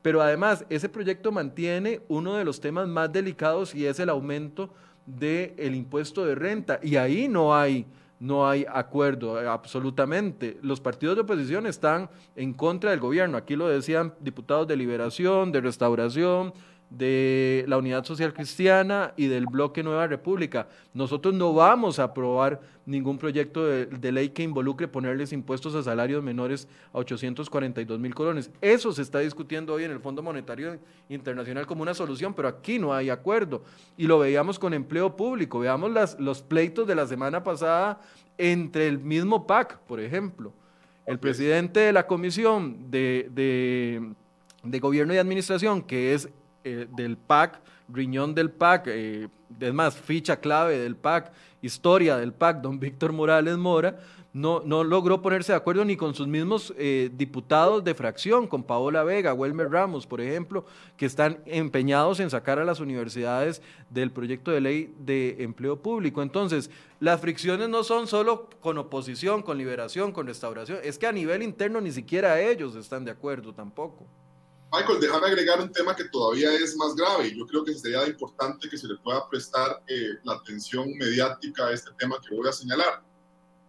[0.00, 4.72] Pero además, ese proyecto mantiene uno de los temas más delicados y es el aumento
[5.04, 6.78] del impuesto de renta.
[6.82, 7.84] Y ahí no hay
[8.20, 10.58] no hay acuerdo eh, absolutamente.
[10.62, 13.36] Los partidos de oposición están en contra del gobierno.
[13.36, 16.52] Aquí lo decían diputados de Liberación, de Restauración,
[16.90, 20.68] de la Unidad Social Cristiana y del Bloque Nueva República.
[20.94, 26.22] Nosotros no vamos a aprobar ningún proyecto de, ley que involucre ponerles impuestos a salarios
[26.22, 28.50] menores a 842 mil colones.
[28.62, 30.78] Eso se está discutiendo hoy en el Fondo Monetario
[31.10, 33.62] Internacional como una solución, pero aquí no hay acuerdo.
[33.98, 35.58] Y lo veíamos con empleo público.
[35.58, 38.00] Veamos las, los pleitos de la semana pasada
[38.38, 40.52] entre el mismo PAC, por ejemplo.
[41.04, 43.28] El presidente de la Comisión de,
[44.62, 46.30] de Gobierno y Administración, que es
[46.64, 49.28] eh, del PAC, riñón del PAC, eh,
[49.60, 51.32] es más, ficha clave del PAC,
[51.62, 53.98] historia del PAC, don Víctor Morales Mora,
[54.32, 58.62] no, no logró ponerse de acuerdo ni con sus mismos eh, diputados de fracción, con
[58.62, 64.12] Paola Vega, Welmer Ramos, por ejemplo, que están empeñados en sacar a las universidades del
[64.12, 66.22] proyecto de ley de empleo público.
[66.22, 71.12] Entonces, las fricciones no son solo con oposición, con liberación, con restauración, es que a
[71.12, 74.06] nivel interno ni siquiera ellos están de acuerdo tampoco.
[74.70, 78.68] Michael, déjame agregar un tema que todavía es más grave yo creo que sería importante
[78.68, 82.52] que se le pueda prestar eh, la atención mediática a este tema que voy a
[82.52, 83.02] señalar.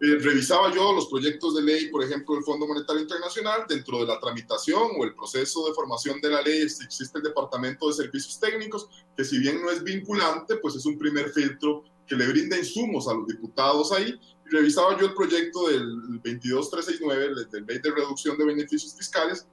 [0.02, 4.06] Eh, revisaba yo los proyectos de ley, por ejemplo, del Fondo Monetario Internacional, dentro de
[4.06, 8.39] la tramitación o el proceso de formación de la ley existe el Departamento de Servicios
[8.39, 12.58] Técnicos, que si bien no es vinculante, pues es un primer filtro que le brinda
[12.58, 14.18] insumos a los diputados ahí.
[14.45, 19.47] Revisaba yo el proyecto del 22369, del Ley de Reducción de Beneficios Fiscales,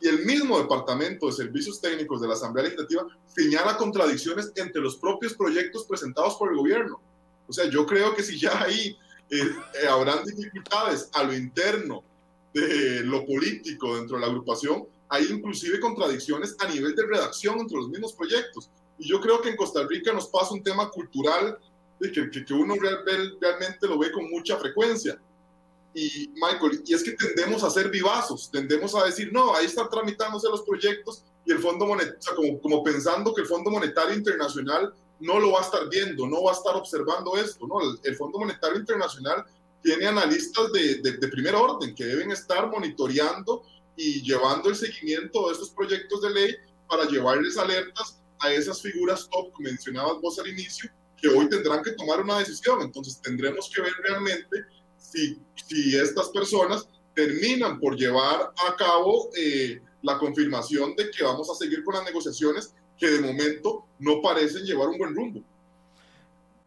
[0.00, 4.96] y el mismo Departamento de Servicios Técnicos de la Asamblea Legislativa señala contradicciones entre los
[4.96, 7.00] propios proyectos presentados por el gobierno.
[7.48, 8.96] O sea, yo creo que si ya ahí
[9.30, 9.36] eh,
[9.82, 12.02] eh, habrán dificultades a lo interno
[12.52, 17.76] de lo político dentro de la agrupación, hay inclusive contradicciones a nivel de redacción entre
[17.76, 18.70] los mismos proyectos.
[18.98, 21.58] Y yo creo que en Costa Rica nos pasa un tema cultural
[22.00, 25.18] que, que, que uno realmente lo ve con mucha frecuencia
[25.94, 29.88] y Michael, y es que tendemos a ser vivazos, tendemos a decir, no, ahí están
[29.88, 34.92] tramitándose los proyectos y el Fondo Monetario, como, como pensando que el Fondo Monetario Internacional
[35.20, 37.76] no lo va a estar viendo, no va a estar observando esto, ¿no?
[38.02, 39.44] El, Fondo Monetario Internacional
[39.82, 43.62] tiene analistas de, de, de, primer orden que deben estar monitoreando
[43.96, 46.56] y llevando el seguimiento de estos proyectos de ley
[46.88, 51.82] para llevarles alertas a esas figuras top que mencionabas vos al inicio, que hoy tendrán
[51.82, 52.82] que tomar una decisión.
[52.82, 54.64] Entonces tendremos que ver realmente
[55.14, 61.48] si, si estas personas terminan por llevar a cabo eh, la confirmación de que vamos
[61.50, 65.40] a seguir con las negociaciones que de momento no parecen llevar un buen rumbo.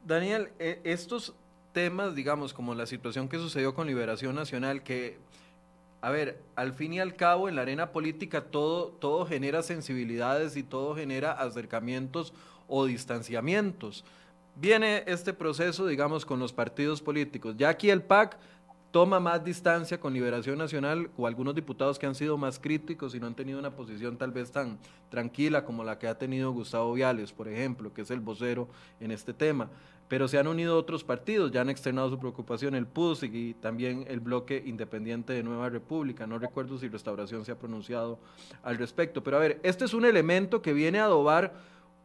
[0.06, 1.34] Daniel, e, estos
[1.74, 5.18] temas, digamos, como la situación que sucedió con Liberación Nacional, que,
[6.02, 10.56] a ver, al fin y al cabo en la arena política todo, todo genera sensibilidades
[10.56, 12.34] y todo genera acercamientos
[12.68, 14.04] o distanciamientos
[14.60, 17.56] viene este proceso, digamos, con los partidos políticos.
[17.58, 18.38] Ya aquí el PAC
[18.92, 23.20] toma más distancia con Liberación Nacional o algunos diputados que han sido más críticos y
[23.20, 24.80] no han tenido una posición tal vez tan
[25.10, 28.68] tranquila como la que ha tenido Gustavo Viales, por ejemplo, que es el vocero
[29.00, 29.70] en este tema.
[30.08, 34.06] Pero se han unido otros partidos, ya han externado su preocupación el PUS y también
[34.08, 36.26] el bloque independiente de Nueva República.
[36.26, 38.18] No recuerdo si Restauración se ha pronunciado
[38.64, 39.22] al respecto.
[39.22, 41.54] Pero a ver, este es un elemento que viene a adobar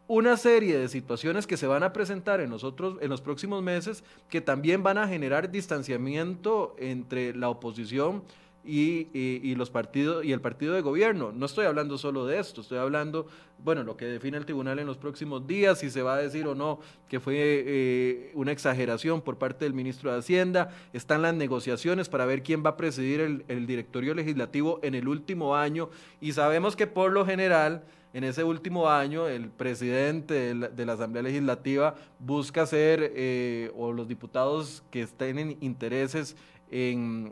[0.09, 4.05] una serie de situaciones que se van a presentar en, nosotros, en los próximos meses
[4.29, 8.23] que también van a generar distanciamiento entre la oposición
[8.65, 11.33] y, los partidos y el partido de gobierno.
[11.33, 13.27] No estoy hablando solo de esto, estoy hablando,
[13.63, 16.47] bueno, lo que define el tribunal en los próximos días, si se va a decir
[16.47, 20.71] o no que fue eh, una exageración por parte del ministro de Hacienda.
[20.93, 25.09] Están las negociaciones para ver quién va a presidir el, el directorio legislativo en el
[25.09, 25.91] último año
[26.21, 27.85] y sabemos que por lo general
[28.15, 34.07] en ese último año el presidente de la, Asamblea Legislativa busca hacer, eh, o los
[34.07, 36.37] diputados que tienen intereses
[36.71, 37.31] en,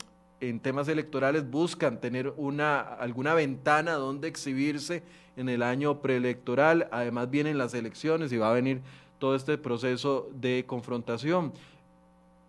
[0.63, 5.03] temas electorales buscan tener una, alguna ventana donde exhibirse
[5.37, 6.89] en el año preelectoral.
[6.93, 8.81] Además vienen las elecciones y va a venir
[9.19, 11.53] todo este proceso de confrontación.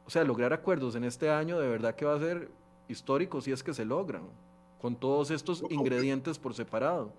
[0.08, 2.50] O sea, lograr acuerdos en este año de verdad que va a ser
[2.88, 4.24] histórico si es que se logran,
[4.82, 7.12] con todos estos ingredientes por separado.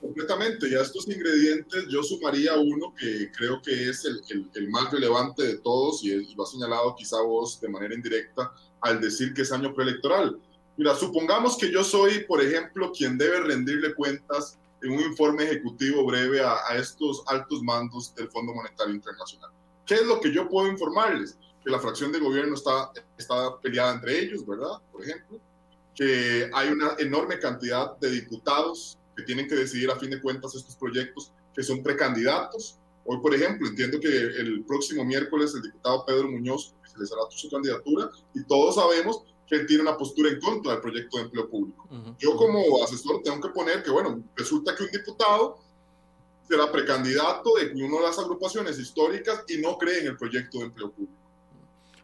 [0.00, 4.22] Completamente, y a estos ingredientes yo sumaría uno que creo que es el,
[4.54, 8.98] el, más relevante de todos y, lo ha señalado quizá vos de manera indirecta al
[8.98, 10.40] decir que es año preelectoral.
[10.78, 16.06] Mira, supongamos que yo soy, por ejemplo, quien debe rendirle cuentas en un informe ejecutivo
[16.06, 19.50] breve a, a estos altos mandos del Fondo Monetario Internacional.
[19.84, 21.36] ¿Qué es lo que yo puedo informarles?
[21.62, 24.80] Que la fracción de gobierno está, está peleada entre ellos, ¿verdad?
[24.90, 25.38] Por ejemplo,
[25.94, 30.54] que hay una enorme cantidad de diputados que tienen que decidir a fin de cuentas
[30.54, 32.78] estos proyectos que son precandidatos.
[33.04, 38.10] Hoy, por ejemplo, entiendo que el próximo miércoles el diputado Pedro Muñoz hará su candidatura
[38.34, 41.88] y todos sabemos que él tiene una postura en contra del proyecto de empleo público.
[42.18, 45.58] Yo como asesor tengo que poner que, bueno, resulta que un diputado
[46.48, 50.64] será precandidato de una de las agrupaciones históricas y no cree en el proyecto de
[50.64, 51.19] empleo público.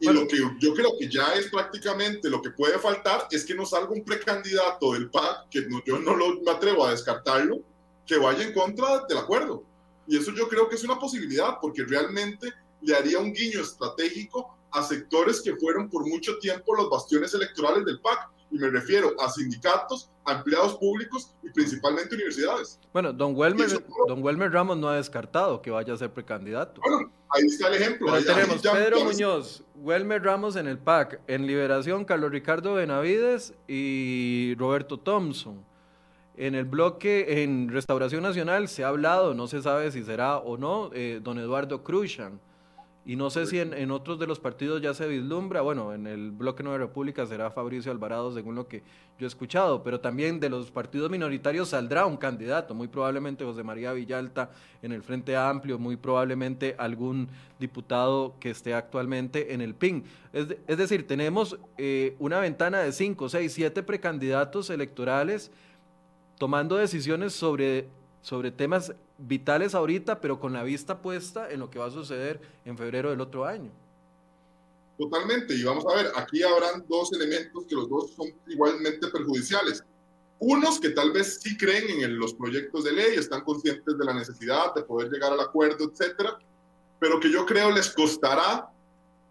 [0.00, 3.54] Y lo que yo creo que ya es prácticamente lo que puede faltar es que
[3.54, 7.60] nos salga un precandidato del PAC, que yo no lo, me atrevo a descartarlo,
[8.06, 9.64] que vaya en contra del acuerdo.
[10.06, 14.56] Y eso yo creo que es una posibilidad, porque realmente le haría un guiño estratégico
[14.70, 18.30] a sectores que fueron por mucho tiempo los bastiones electorales del PAC.
[18.50, 22.78] Y me refiero a sindicatos, a empleados públicos y principalmente universidades.
[22.92, 23.68] Bueno, don Welmer,
[24.06, 26.80] don Welmer Ramos no ha descartado que vaya a ser precandidato.
[26.80, 28.12] Bueno, ahí está el ejemplo.
[28.12, 34.54] ahí, tenemos Pedro Muñoz, Welmer Ramos en el PAC, en Liberación, Carlos Ricardo Benavides y
[34.58, 35.64] Roberto Thompson.
[36.36, 40.58] En el bloque en Restauración Nacional se ha hablado, no se sabe si será o
[40.58, 42.40] no, eh, don Eduardo Cruzan.
[43.08, 46.32] Y no sé si en, otros de los partidos ya se vislumbra, bueno, en el
[46.32, 48.82] bloque Nueva República será Fabricio Alvarado, según lo que
[49.16, 53.62] yo he escuchado, pero también de los partidos minoritarios saldrá un candidato, muy probablemente José
[53.62, 54.50] María Villalta
[54.82, 57.28] en el Frente Amplio, muy probablemente algún
[57.60, 60.02] diputado que esté actualmente en el PIN.
[60.32, 65.52] Es, es decir, tenemos eh, una ventana de cinco, seis, siete precandidatos electorales
[66.38, 67.86] tomando decisiones sobre
[68.26, 72.40] sobre temas vitales ahorita, pero con la vista puesta en lo que va a suceder
[72.64, 73.70] en febrero del otro año.
[74.98, 79.84] Totalmente, y vamos a ver, aquí habrán dos elementos que los dos son igualmente perjudiciales.
[80.38, 84.14] Unos que tal vez sí creen en los proyectos de ley, están conscientes de la
[84.14, 86.38] necesidad de poder llegar al acuerdo, etcétera,
[86.98, 88.70] pero que yo creo les costará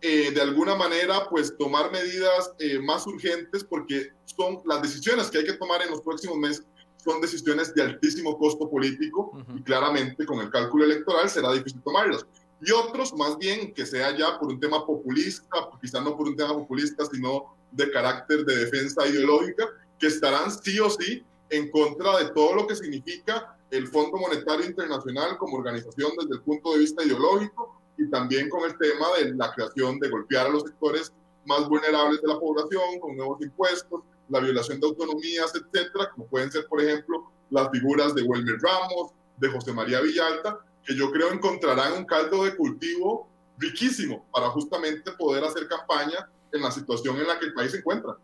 [0.02, 5.40] eh, de alguna manera pues tomar medidas eh, más urgentes porque son las decisiones que
[5.40, 6.66] hay que tomar en los próximos meses
[7.06, 12.26] son decisiones de altísimo costo político y claramente con el cálculo electoral será difícil tomarlas.
[12.62, 16.36] Y otros, más bien, que sea ya por un tema populista, quizá no por un
[16.36, 19.68] tema populista, sino de carácter de defensa ideológica,
[19.99, 24.66] que estarán sí o sí en contra de todo lo que significa el Fondo Monetario
[24.66, 29.36] Internacional como organización desde el punto de vista ideológico y también con el tema de
[29.36, 31.14] la creación de golpear a los sectores
[31.45, 36.51] más vulnerables de la población con nuevos impuestos, la violación de autonomías, etcétera, como pueden
[36.51, 41.32] ser, por ejemplo, las figuras de Wilmer Ramos, de José María Villalta, que yo creo
[41.32, 47.28] encontrarán un caldo de cultivo riquísimo para justamente poder hacer campaña en la situación en
[47.28, 48.17] la que el país se encuentra.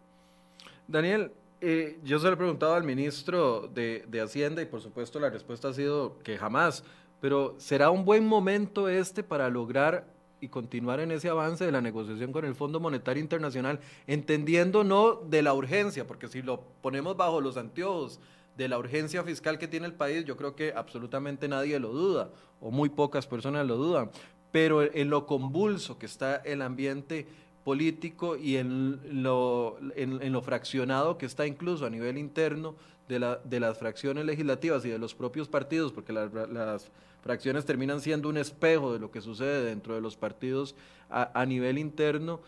[0.88, 5.20] Daniel, eh, yo se lo he preguntado al ministro de, de Hacienda y por supuesto
[5.20, 6.84] la respuesta ha sido que jamás,
[7.20, 10.08] pero ¿será un buen momento este para lograr
[10.42, 15.16] y continuar en ese avance de la negociación con el Fondo Monetario Internacional, entendiendo no
[15.16, 18.20] de la urgencia, porque si lo ponemos bajo los anteojos
[18.58, 22.32] de la urgencia fiscal que tiene el país, yo creo que absolutamente nadie lo duda,
[22.60, 24.10] o muy pocas personas lo dudan,
[24.52, 27.28] pero en lo convulso que está el ambiente
[27.64, 32.76] político y en lo, en, lo fraccionado que está incluso a nivel interno
[33.08, 36.92] de, la, de las fracciones legislativas y de los propios partidos, porque las, las
[37.22, 40.76] fracciones terminan siendo un espejo de lo que sucede dentro de los partidos
[41.10, 42.40] a, nivel interno,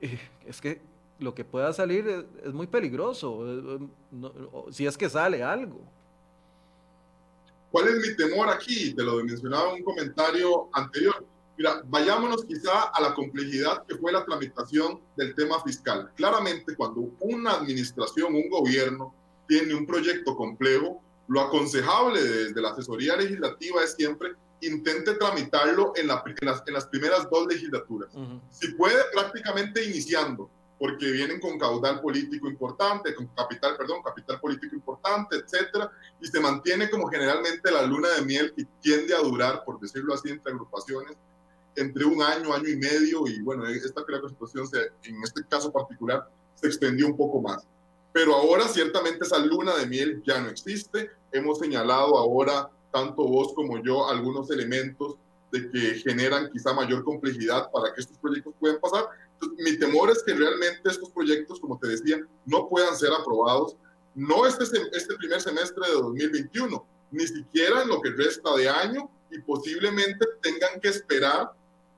[0.00, 0.80] eh, es que
[1.18, 3.78] lo que pueda salir es, muy peligroso, eh,
[4.70, 5.80] si es que sale algo.
[7.70, 8.94] ¿Cuál es mi temor aquí?
[8.94, 11.24] Te lo mencionaba en un comentario anterior.
[11.58, 16.10] Mira, vayámonos quizá a la complejidad que fue la tramitación del tema fiscal.
[16.16, 19.14] Claramente, cuando una administración, un gobierno,
[19.48, 26.06] tiene un proyecto complejo, lo aconsejable desde la asesoría legislativa es siempre intente tramitarlo en,
[26.06, 26.22] las,
[26.86, 28.10] primeras dos legislaturas.
[28.50, 34.74] Si puede, prácticamente iniciando, porque vienen con caudal político importante, con capital, perdón, capital político
[34.74, 39.64] importante, etcétera, y se mantiene como generalmente la luna de miel que tiende a durar,
[39.64, 41.16] por decirlo así, entre agrupaciones,
[41.76, 45.72] entre un año, año y medio, y bueno, esta que situación se, en este caso
[45.72, 47.66] particular se extendió un poco más.
[48.16, 51.10] Pero ahora ciertamente esa luna de miel ya no existe.
[51.32, 55.16] Hemos señalado ahora, tanto vos como yo, algunos elementos
[55.52, 59.04] de que generan quizá mayor complejidad para que estos proyectos puedan pasar.
[59.34, 63.76] Entonces mi temor es que realmente estos proyectos, como te decía, no puedan ser aprobados,
[64.14, 69.10] no este, este primer semestre de 2021, ni siquiera en lo que resta de año
[69.30, 71.50] y posiblemente tengan que esperar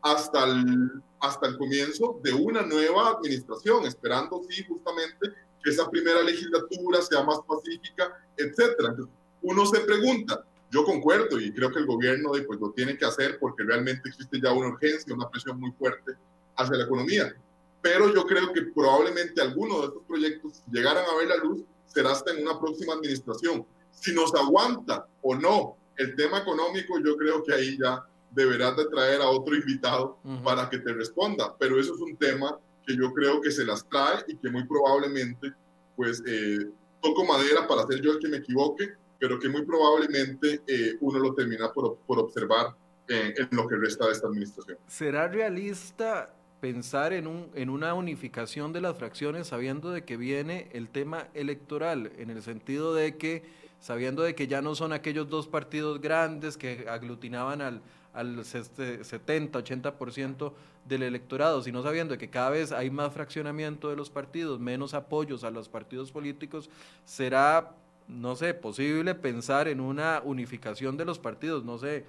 [0.03, 5.29] hasta el, hasta el comienzo de una nueva administración, esperando sí justamente
[5.69, 8.97] que esa primera legislatura sea más pacífica, etcétera.
[9.43, 13.39] uno se pregunta, yo concuerdo y creo que el gobierno pues, lo tiene que hacer
[13.39, 16.13] porque realmente existe ya una urgencia, una presión muy fuerte
[16.57, 17.35] hacia la economía.
[17.83, 21.63] Pero yo creo que probablemente algunos de estos proyectos, si llegaran a ver la luz,
[21.87, 23.67] será hasta en una próxima administración.
[23.91, 28.87] Si nos aguanta o no el tema económico, yo creo que ahí ya deberás de
[28.87, 31.55] traer a otro invitado para que te responda.
[31.59, 32.59] Pero eso es un tema
[32.89, 35.53] que yo creo que se las trae y que muy probablemente,
[35.95, 36.71] pues, eh,
[37.03, 38.89] toco madera para ser yo el que me equivoque,
[39.21, 42.75] pero que muy probablemente eh, uno lo termina por, por observar
[43.09, 44.79] en, en, lo que resta de esta administración.
[44.87, 50.71] ¿Será realista pensar en, un, en una unificación de las fracciones sabiendo de que viene
[50.73, 53.43] el tema electoral, en el sentido de que,
[53.81, 57.83] sabiendo de que ya no son aquellos dos partidos grandes que aglutinaban al,
[58.13, 60.53] al 70, 80%
[60.87, 65.45] del electorado, sino sabiendo que cada vez hay más fraccionamiento de los partidos, menos apoyos
[65.45, 66.71] a los partidos políticos,
[67.05, 67.75] será
[68.09, 72.05] no sé, posible pensar en una unificación de los partidos, no sé,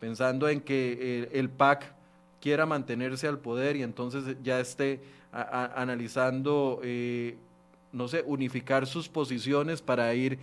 [0.00, 1.94] pensando en que el, PAC
[2.40, 5.00] quiera mantenerse al poder y entonces ya esté
[5.32, 7.36] analizando, eh,
[7.92, 10.38] no sé, unificar sus posiciones para ir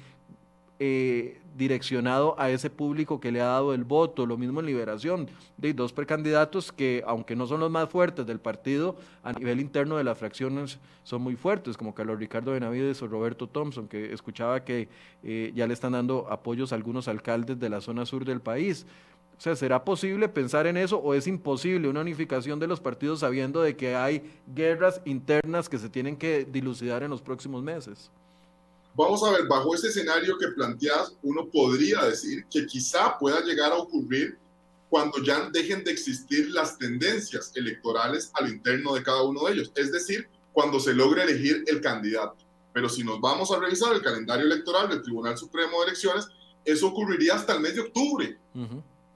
[0.83, 4.25] eh, direccionado a ese público que le ha dado el voto.
[4.25, 5.27] Lo mismo en Liberación,
[5.57, 9.97] de dos precandidatos que, aunque no son los más fuertes del partido, a nivel interno
[9.97, 14.63] de las fracciones son muy fuertes, como Carlos Ricardo Benavides o Roberto Thompson, que escuchaba
[14.63, 14.89] que
[15.21, 18.87] eh, ya le están dando apoyos a algunos alcaldes de la zona sur del país.
[19.37, 23.19] O sea, ¿será posible pensar en eso o es imposible una unificación de los partidos
[23.19, 28.09] sabiendo de que hay guerras internas que se tienen que dilucidar en los próximos meses?
[28.93, 33.71] Vamos a ver, bajo ese escenario que planteas, uno podría decir que quizá pueda llegar
[33.71, 34.37] a ocurrir
[34.89, 39.53] cuando ya dejen de existir las tendencias electorales a lo interno de cada uno de
[39.53, 42.35] ellos, es decir, cuando se logre elegir el candidato.
[42.73, 46.27] Pero si nos vamos a revisar el calendario electoral del Tribunal Supremo de Elecciones,
[46.65, 48.37] eso ocurriría hasta el mes de octubre.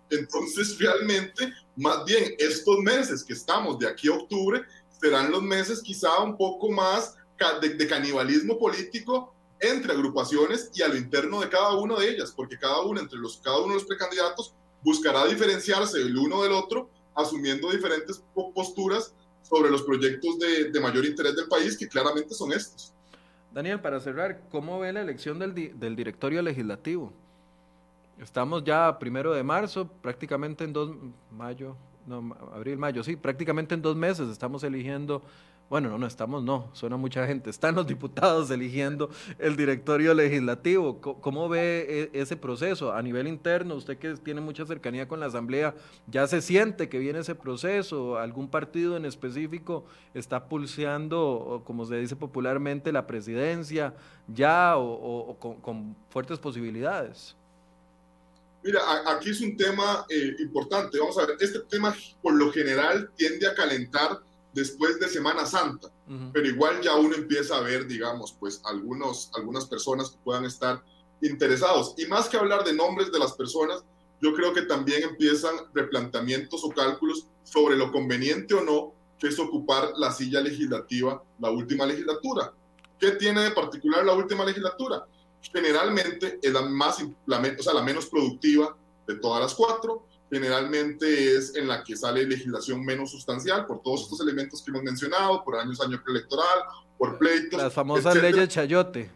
[0.10, 4.62] Entonces, realmente, más bien, estos meses que estamos de aquí a octubre
[5.02, 7.16] serán los meses quizá un poco más
[7.62, 12.32] de, de canibalismo político entre agrupaciones y a lo interno de cada una de ellas,
[12.36, 14.54] porque cada uno, entre los, cada uno de los precandidatos,
[14.84, 21.06] buscará diferenciarse el uno del otro, asumiendo diferentes posturas sobre los proyectos de, de mayor
[21.06, 22.94] interés del país, que claramente son estos.
[23.54, 27.14] Daniel, para cerrar, ¿cómo ve la elección del, del directorio legislativo?
[28.20, 30.92] Estamos ya primero de marzo, prácticamente en dos,
[31.32, 31.76] mayo,
[32.06, 35.22] no, abril, mayo, sí, prácticamente en dos meses estamos eligiendo
[35.68, 39.10] bueno, no, no estamos, no, suena mucha gente, están los diputados eligiendo
[39.40, 41.02] el directorio legislativo.
[41.02, 43.74] ¿Cómo ve e, ese proceso a nivel interno?
[43.74, 45.74] Usted que tiene mucha cercanía con la Asamblea,
[46.08, 48.18] ¿ya se siente que viene ese proceso?
[48.20, 53.96] ¿Algún partido en específico está pulseando, como se dice popularmente, la presidencia
[54.28, 57.36] ya o, con, fuertes posibilidades?
[58.64, 61.00] Mira, aquí es un tema eh, importante.
[61.00, 64.20] Vamos a ver, este tema por lo general tiende a calentar
[64.56, 65.92] después de Semana Santa,
[66.32, 70.82] pero igual ya uno empieza a ver, digamos, pues algunos, algunas personas que puedan estar
[71.22, 71.94] interesados.
[71.98, 73.84] Y más que hablar de nombres de las personas,
[74.22, 79.40] yo creo que también empiezan replanteamientos o cálculos sobre lo conveniente o no que es
[79.40, 82.54] ocupar la silla legislativa la última legislatura.
[83.00, 85.06] ¿Qué tiene de particular la última legislatura?
[85.42, 88.76] Generalmente es la, más, o sea, la menos productiva
[89.06, 94.02] de todas las cuatro, generalmente es en la que sale legislación menos sustancial por todos
[94.02, 96.60] estos elementos que hemos mencionado, por años, año electoral,
[96.98, 97.62] por pleitos.
[97.62, 99.10] Las famosas leyes Chayote.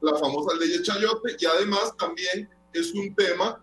[0.00, 3.60] La famosa ley Chayote y además también es un tema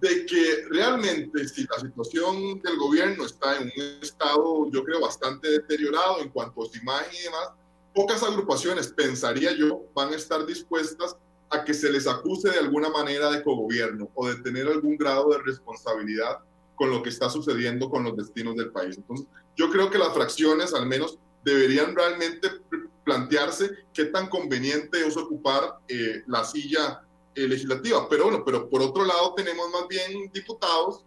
[0.00, 5.50] de que realmente si la situación del gobierno está en un estado, yo creo, bastante
[5.50, 7.50] deteriorado en cuanto a su imagen y demás,
[7.94, 11.14] pocas agrupaciones, pensaría yo, van a estar dispuestas
[11.50, 15.30] a que se les acuse de alguna manera de cogobierno o de tener algún grado
[15.30, 16.38] de responsabilidad
[16.74, 18.96] con lo que está sucediendo con los destinos del país.
[18.96, 19.26] Entonces,
[19.56, 22.48] yo creo que las fracciones al menos deberían realmente
[23.04, 27.02] plantearse qué tan conveniente es ocupar eh, la silla
[27.34, 28.08] eh, legislativa.
[28.08, 31.04] Pero bueno, pero por otro lado tenemos más bien diputados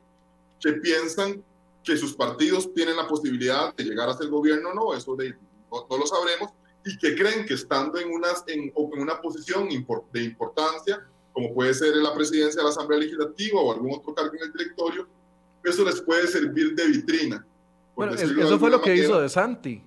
[0.60, 1.44] que piensan
[1.84, 5.98] que sus partidos tienen la posibilidad de llegar a ser gobierno o no, eso no
[5.98, 6.52] lo sabremos,
[6.88, 9.76] y que creen que estando en, unas, en, en una posición de
[10.24, 14.32] importancia, como puede ser en la presidencia de la Asamblea Legislativa o algún otro cargo
[14.36, 15.06] en el directorio,
[15.64, 17.44] eso les puede servir de vitrina
[17.96, 19.82] Bueno, eso fue lo que hizo De Santi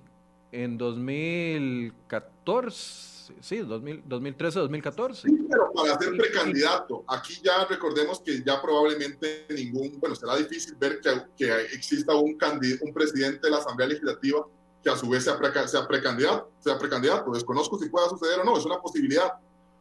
[0.51, 5.29] en 2014, sí, 2013, 2014.
[5.29, 10.75] Sí, pero para ser precandidato, aquí ya recordemos que ya probablemente ningún, bueno, será difícil
[10.75, 12.37] ver que, que exista un,
[12.81, 14.45] un presidente de la Asamblea Legislativa
[14.83, 17.31] que a su vez sea, sea, precandidato, sea precandidato.
[17.31, 19.33] Desconozco si pueda suceder o no, es una posibilidad.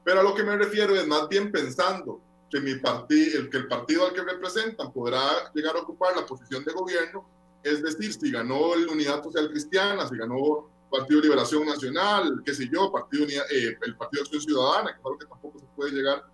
[0.04, 2.20] Pero a lo que me refiero es más bien pensando
[2.50, 6.64] que, mi el, que el partido al que representan podrá llegar a ocupar la posición
[6.64, 7.26] de gobierno,
[7.62, 12.52] es decir, si ganó la Unidad Social Cristiana, si ganó Partido de Liberación Nacional, qué
[12.52, 15.66] sé yo, Partido eh, el Partido de Acción Ciudadana, que es algo que tampoco se
[15.76, 16.24] puede llegar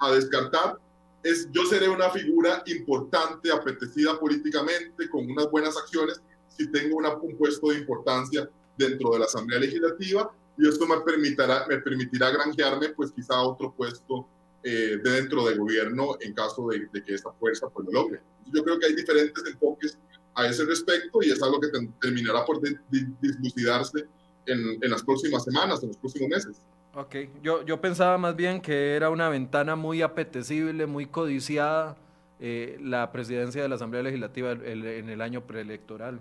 [0.00, 0.78] a descartar,
[1.22, 6.20] es yo seré una figura importante, apetecida políticamente, con unas buenas acciones,
[6.56, 11.00] si tengo una, un puesto de importancia dentro de la Asamblea Legislativa y esto me
[11.00, 14.26] permitirá, me permitirá granjearme pues quizá otro puesto
[14.62, 18.20] eh, de dentro del gobierno en caso de, que esta fuerza pues lo logre.
[18.52, 19.96] Yo creo que hay diferentes enfoques
[20.34, 21.68] a ese respecto y es algo que
[22.00, 24.06] terminará por dislucidarse
[24.46, 26.60] en, en, las próximas semanas, en los próximos meses.
[26.94, 31.96] Ok, yo, yo pensaba más bien que era una ventana muy apetecible, muy codiciada
[32.40, 36.20] eh, la presidencia de la Asamblea Legislativa en el año preelectoral.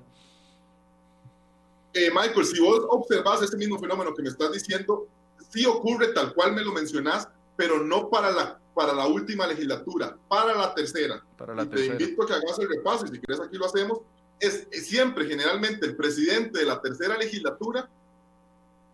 [1.94, 5.08] Eh, Michael, si vos observas ese mismo fenómeno que me estás diciendo,
[5.50, 10.16] sí ocurre tal cual me lo mencionás, pero no para la, para la última legislatura,
[10.28, 11.24] para la tercera.
[11.38, 14.00] Para la Te invito a que hagas el repaso y si quieres aquí lo hacemos.
[14.40, 17.90] Es, siempre, generalmente, el presidente de la tercera legislatura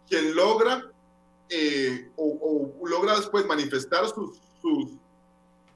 [0.08, 0.92] quien logra
[1.50, 4.90] eh, o, logra después manifestar sus, sus,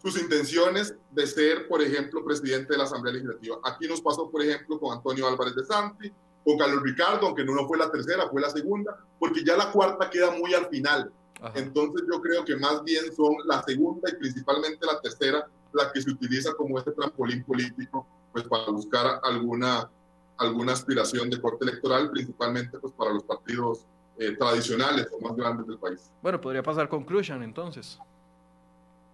[0.02, 3.58] sus intenciones de ser, por ejemplo, presidente de la Asamblea Legislativa.
[3.64, 6.12] Aquí nos pasó, por ejemplo, con Antonio Álvarez de Santi,
[6.46, 10.10] con Carlos Ricardo, aunque no fue la tercera, fue la segunda, porque ya la cuarta
[10.10, 11.12] queda muy al final.
[11.56, 16.02] Entonces yo creo que más bien son la segunda y principalmente la tercera la que
[16.02, 19.90] se utiliza como este trampolín político pues para buscar alguna,
[20.38, 23.86] alguna aspiración de corte electoral, principalmente pues para los partidos
[24.18, 26.12] eh, tradicionales o más grandes del país.
[26.22, 28.00] Bueno, podría pasar con Cruzan entonces.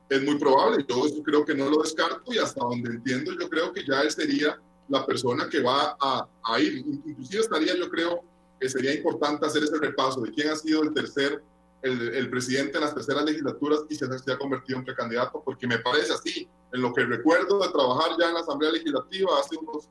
[0.09, 3.73] Es muy probable, yo creo que no lo descarto y hasta donde entiendo yo creo
[3.73, 6.85] que ya él sería la persona que va a, a, ir.
[7.05, 8.23] Inclusive estaría, yo creo,
[8.59, 11.43] que sería importante hacer ese repaso de quién ha sido el tercer,
[11.81, 15.67] el, el presidente en las terceras legislaturas y se, se, ha convertido en precandidato, porque
[15.67, 19.57] me parece así, en lo que recuerdo de trabajar ya en la Asamblea Legislativa hace
[19.57, 19.87] unos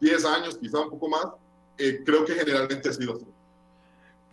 [0.00, 1.26] 10 años, quizá un poco más,
[1.78, 3.26] eh, creo que generalmente ha sido así.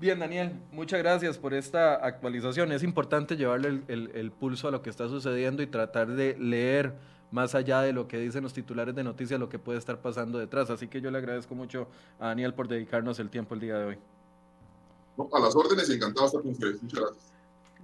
[0.03, 2.73] Bien, Daniel, muchas gracias por esta actualización.
[2.73, 6.93] Es importante llevarle el, pulso a lo que está sucediendo y tratar de leer
[7.31, 10.39] más allá de lo que dicen los titulares de noticias, lo que puede estar pasando
[10.39, 10.69] detrás.
[10.69, 11.87] Así que yo le agradezco mucho
[12.19, 13.97] a Daniel por dedicarnos el tiempo el día de hoy.
[15.31, 16.83] a las órdenes y encantado estar con ustedes.
[16.83, 17.32] Muchas gracias.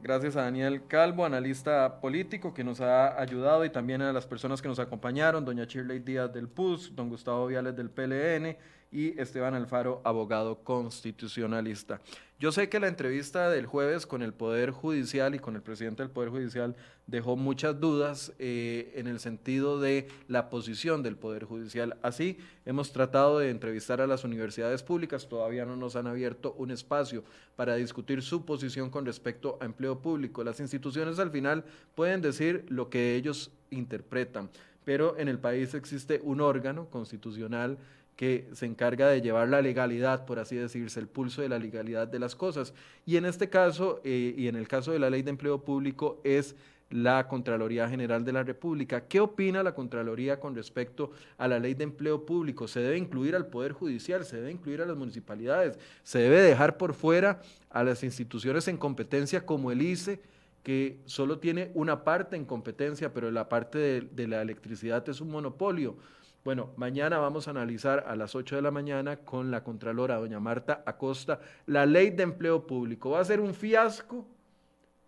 [0.02, 4.62] Gracias a Daniel Calvo, analista político, que nos ha ayudado y también a las personas
[4.62, 8.56] que nos acompañaron, doña Shirley Díaz del PUS, don Gustavo Viales del PLN
[8.94, 12.00] y Esteban Alfaro, abogado constitucionalista.
[12.40, 16.04] Yo sé que la entrevista del jueves con el Poder Judicial y con el presidente
[16.04, 16.74] del Poder Judicial
[17.06, 21.98] dejó muchas dudas eh, en el sentido de la posición del Poder Judicial.
[22.02, 26.72] Así, hemos tratado de entrevistar a las universidades públicas, todavía no nos han abierto un
[26.72, 27.26] espacio
[27.58, 30.42] para discutir su posición con respecto a empleo público.
[30.42, 34.50] Las instituciones al final pueden decir lo que ellos interpretan,
[34.86, 37.78] pero en el país existe un órgano constitucional
[38.20, 42.06] que se encarga de llevar la legalidad, por así decirse, el pulso de la legalidad
[42.06, 42.74] de las cosas.
[43.06, 46.20] Y en este caso, eh, y en el caso de la ley de empleo público,
[46.26, 46.58] es
[46.90, 49.08] la Contraloría General de la República.
[49.08, 52.68] ¿Qué opina la Contraloría con respecto a la ley de empleo público?
[52.68, 54.26] ¿Se debe incluir al Poder Judicial?
[54.26, 55.80] ¿Se debe incluir a las municipalidades?
[56.04, 57.40] ¿Se debe dejar por fuera
[57.70, 60.20] a las instituciones en competencia como el ICE?
[60.62, 65.22] que solo tiene una parte en competencia, pero la parte de, de la electricidad es
[65.22, 65.96] un monopolio.
[66.44, 70.40] Bueno, mañana vamos a analizar a las 8 de la mañana con la Contralora, doña
[70.40, 73.10] Marta Acosta, la ley de empleo público.
[73.10, 74.26] ¿Va a ser un fiasco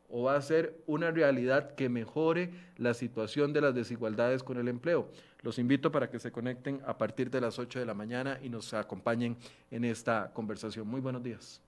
[0.09, 4.67] o va a ser una realidad que mejore la situación de las desigualdades con el
[4.67, 5.07] empleo?
[5.41, 8.49] Los invito para que se conecten a partir de las 8 de la mañana y
[8.49, 9.37] nos acompañen
[9.71, 10.85] en esta conversación.
[10.85, 11.61] Muy buenos días.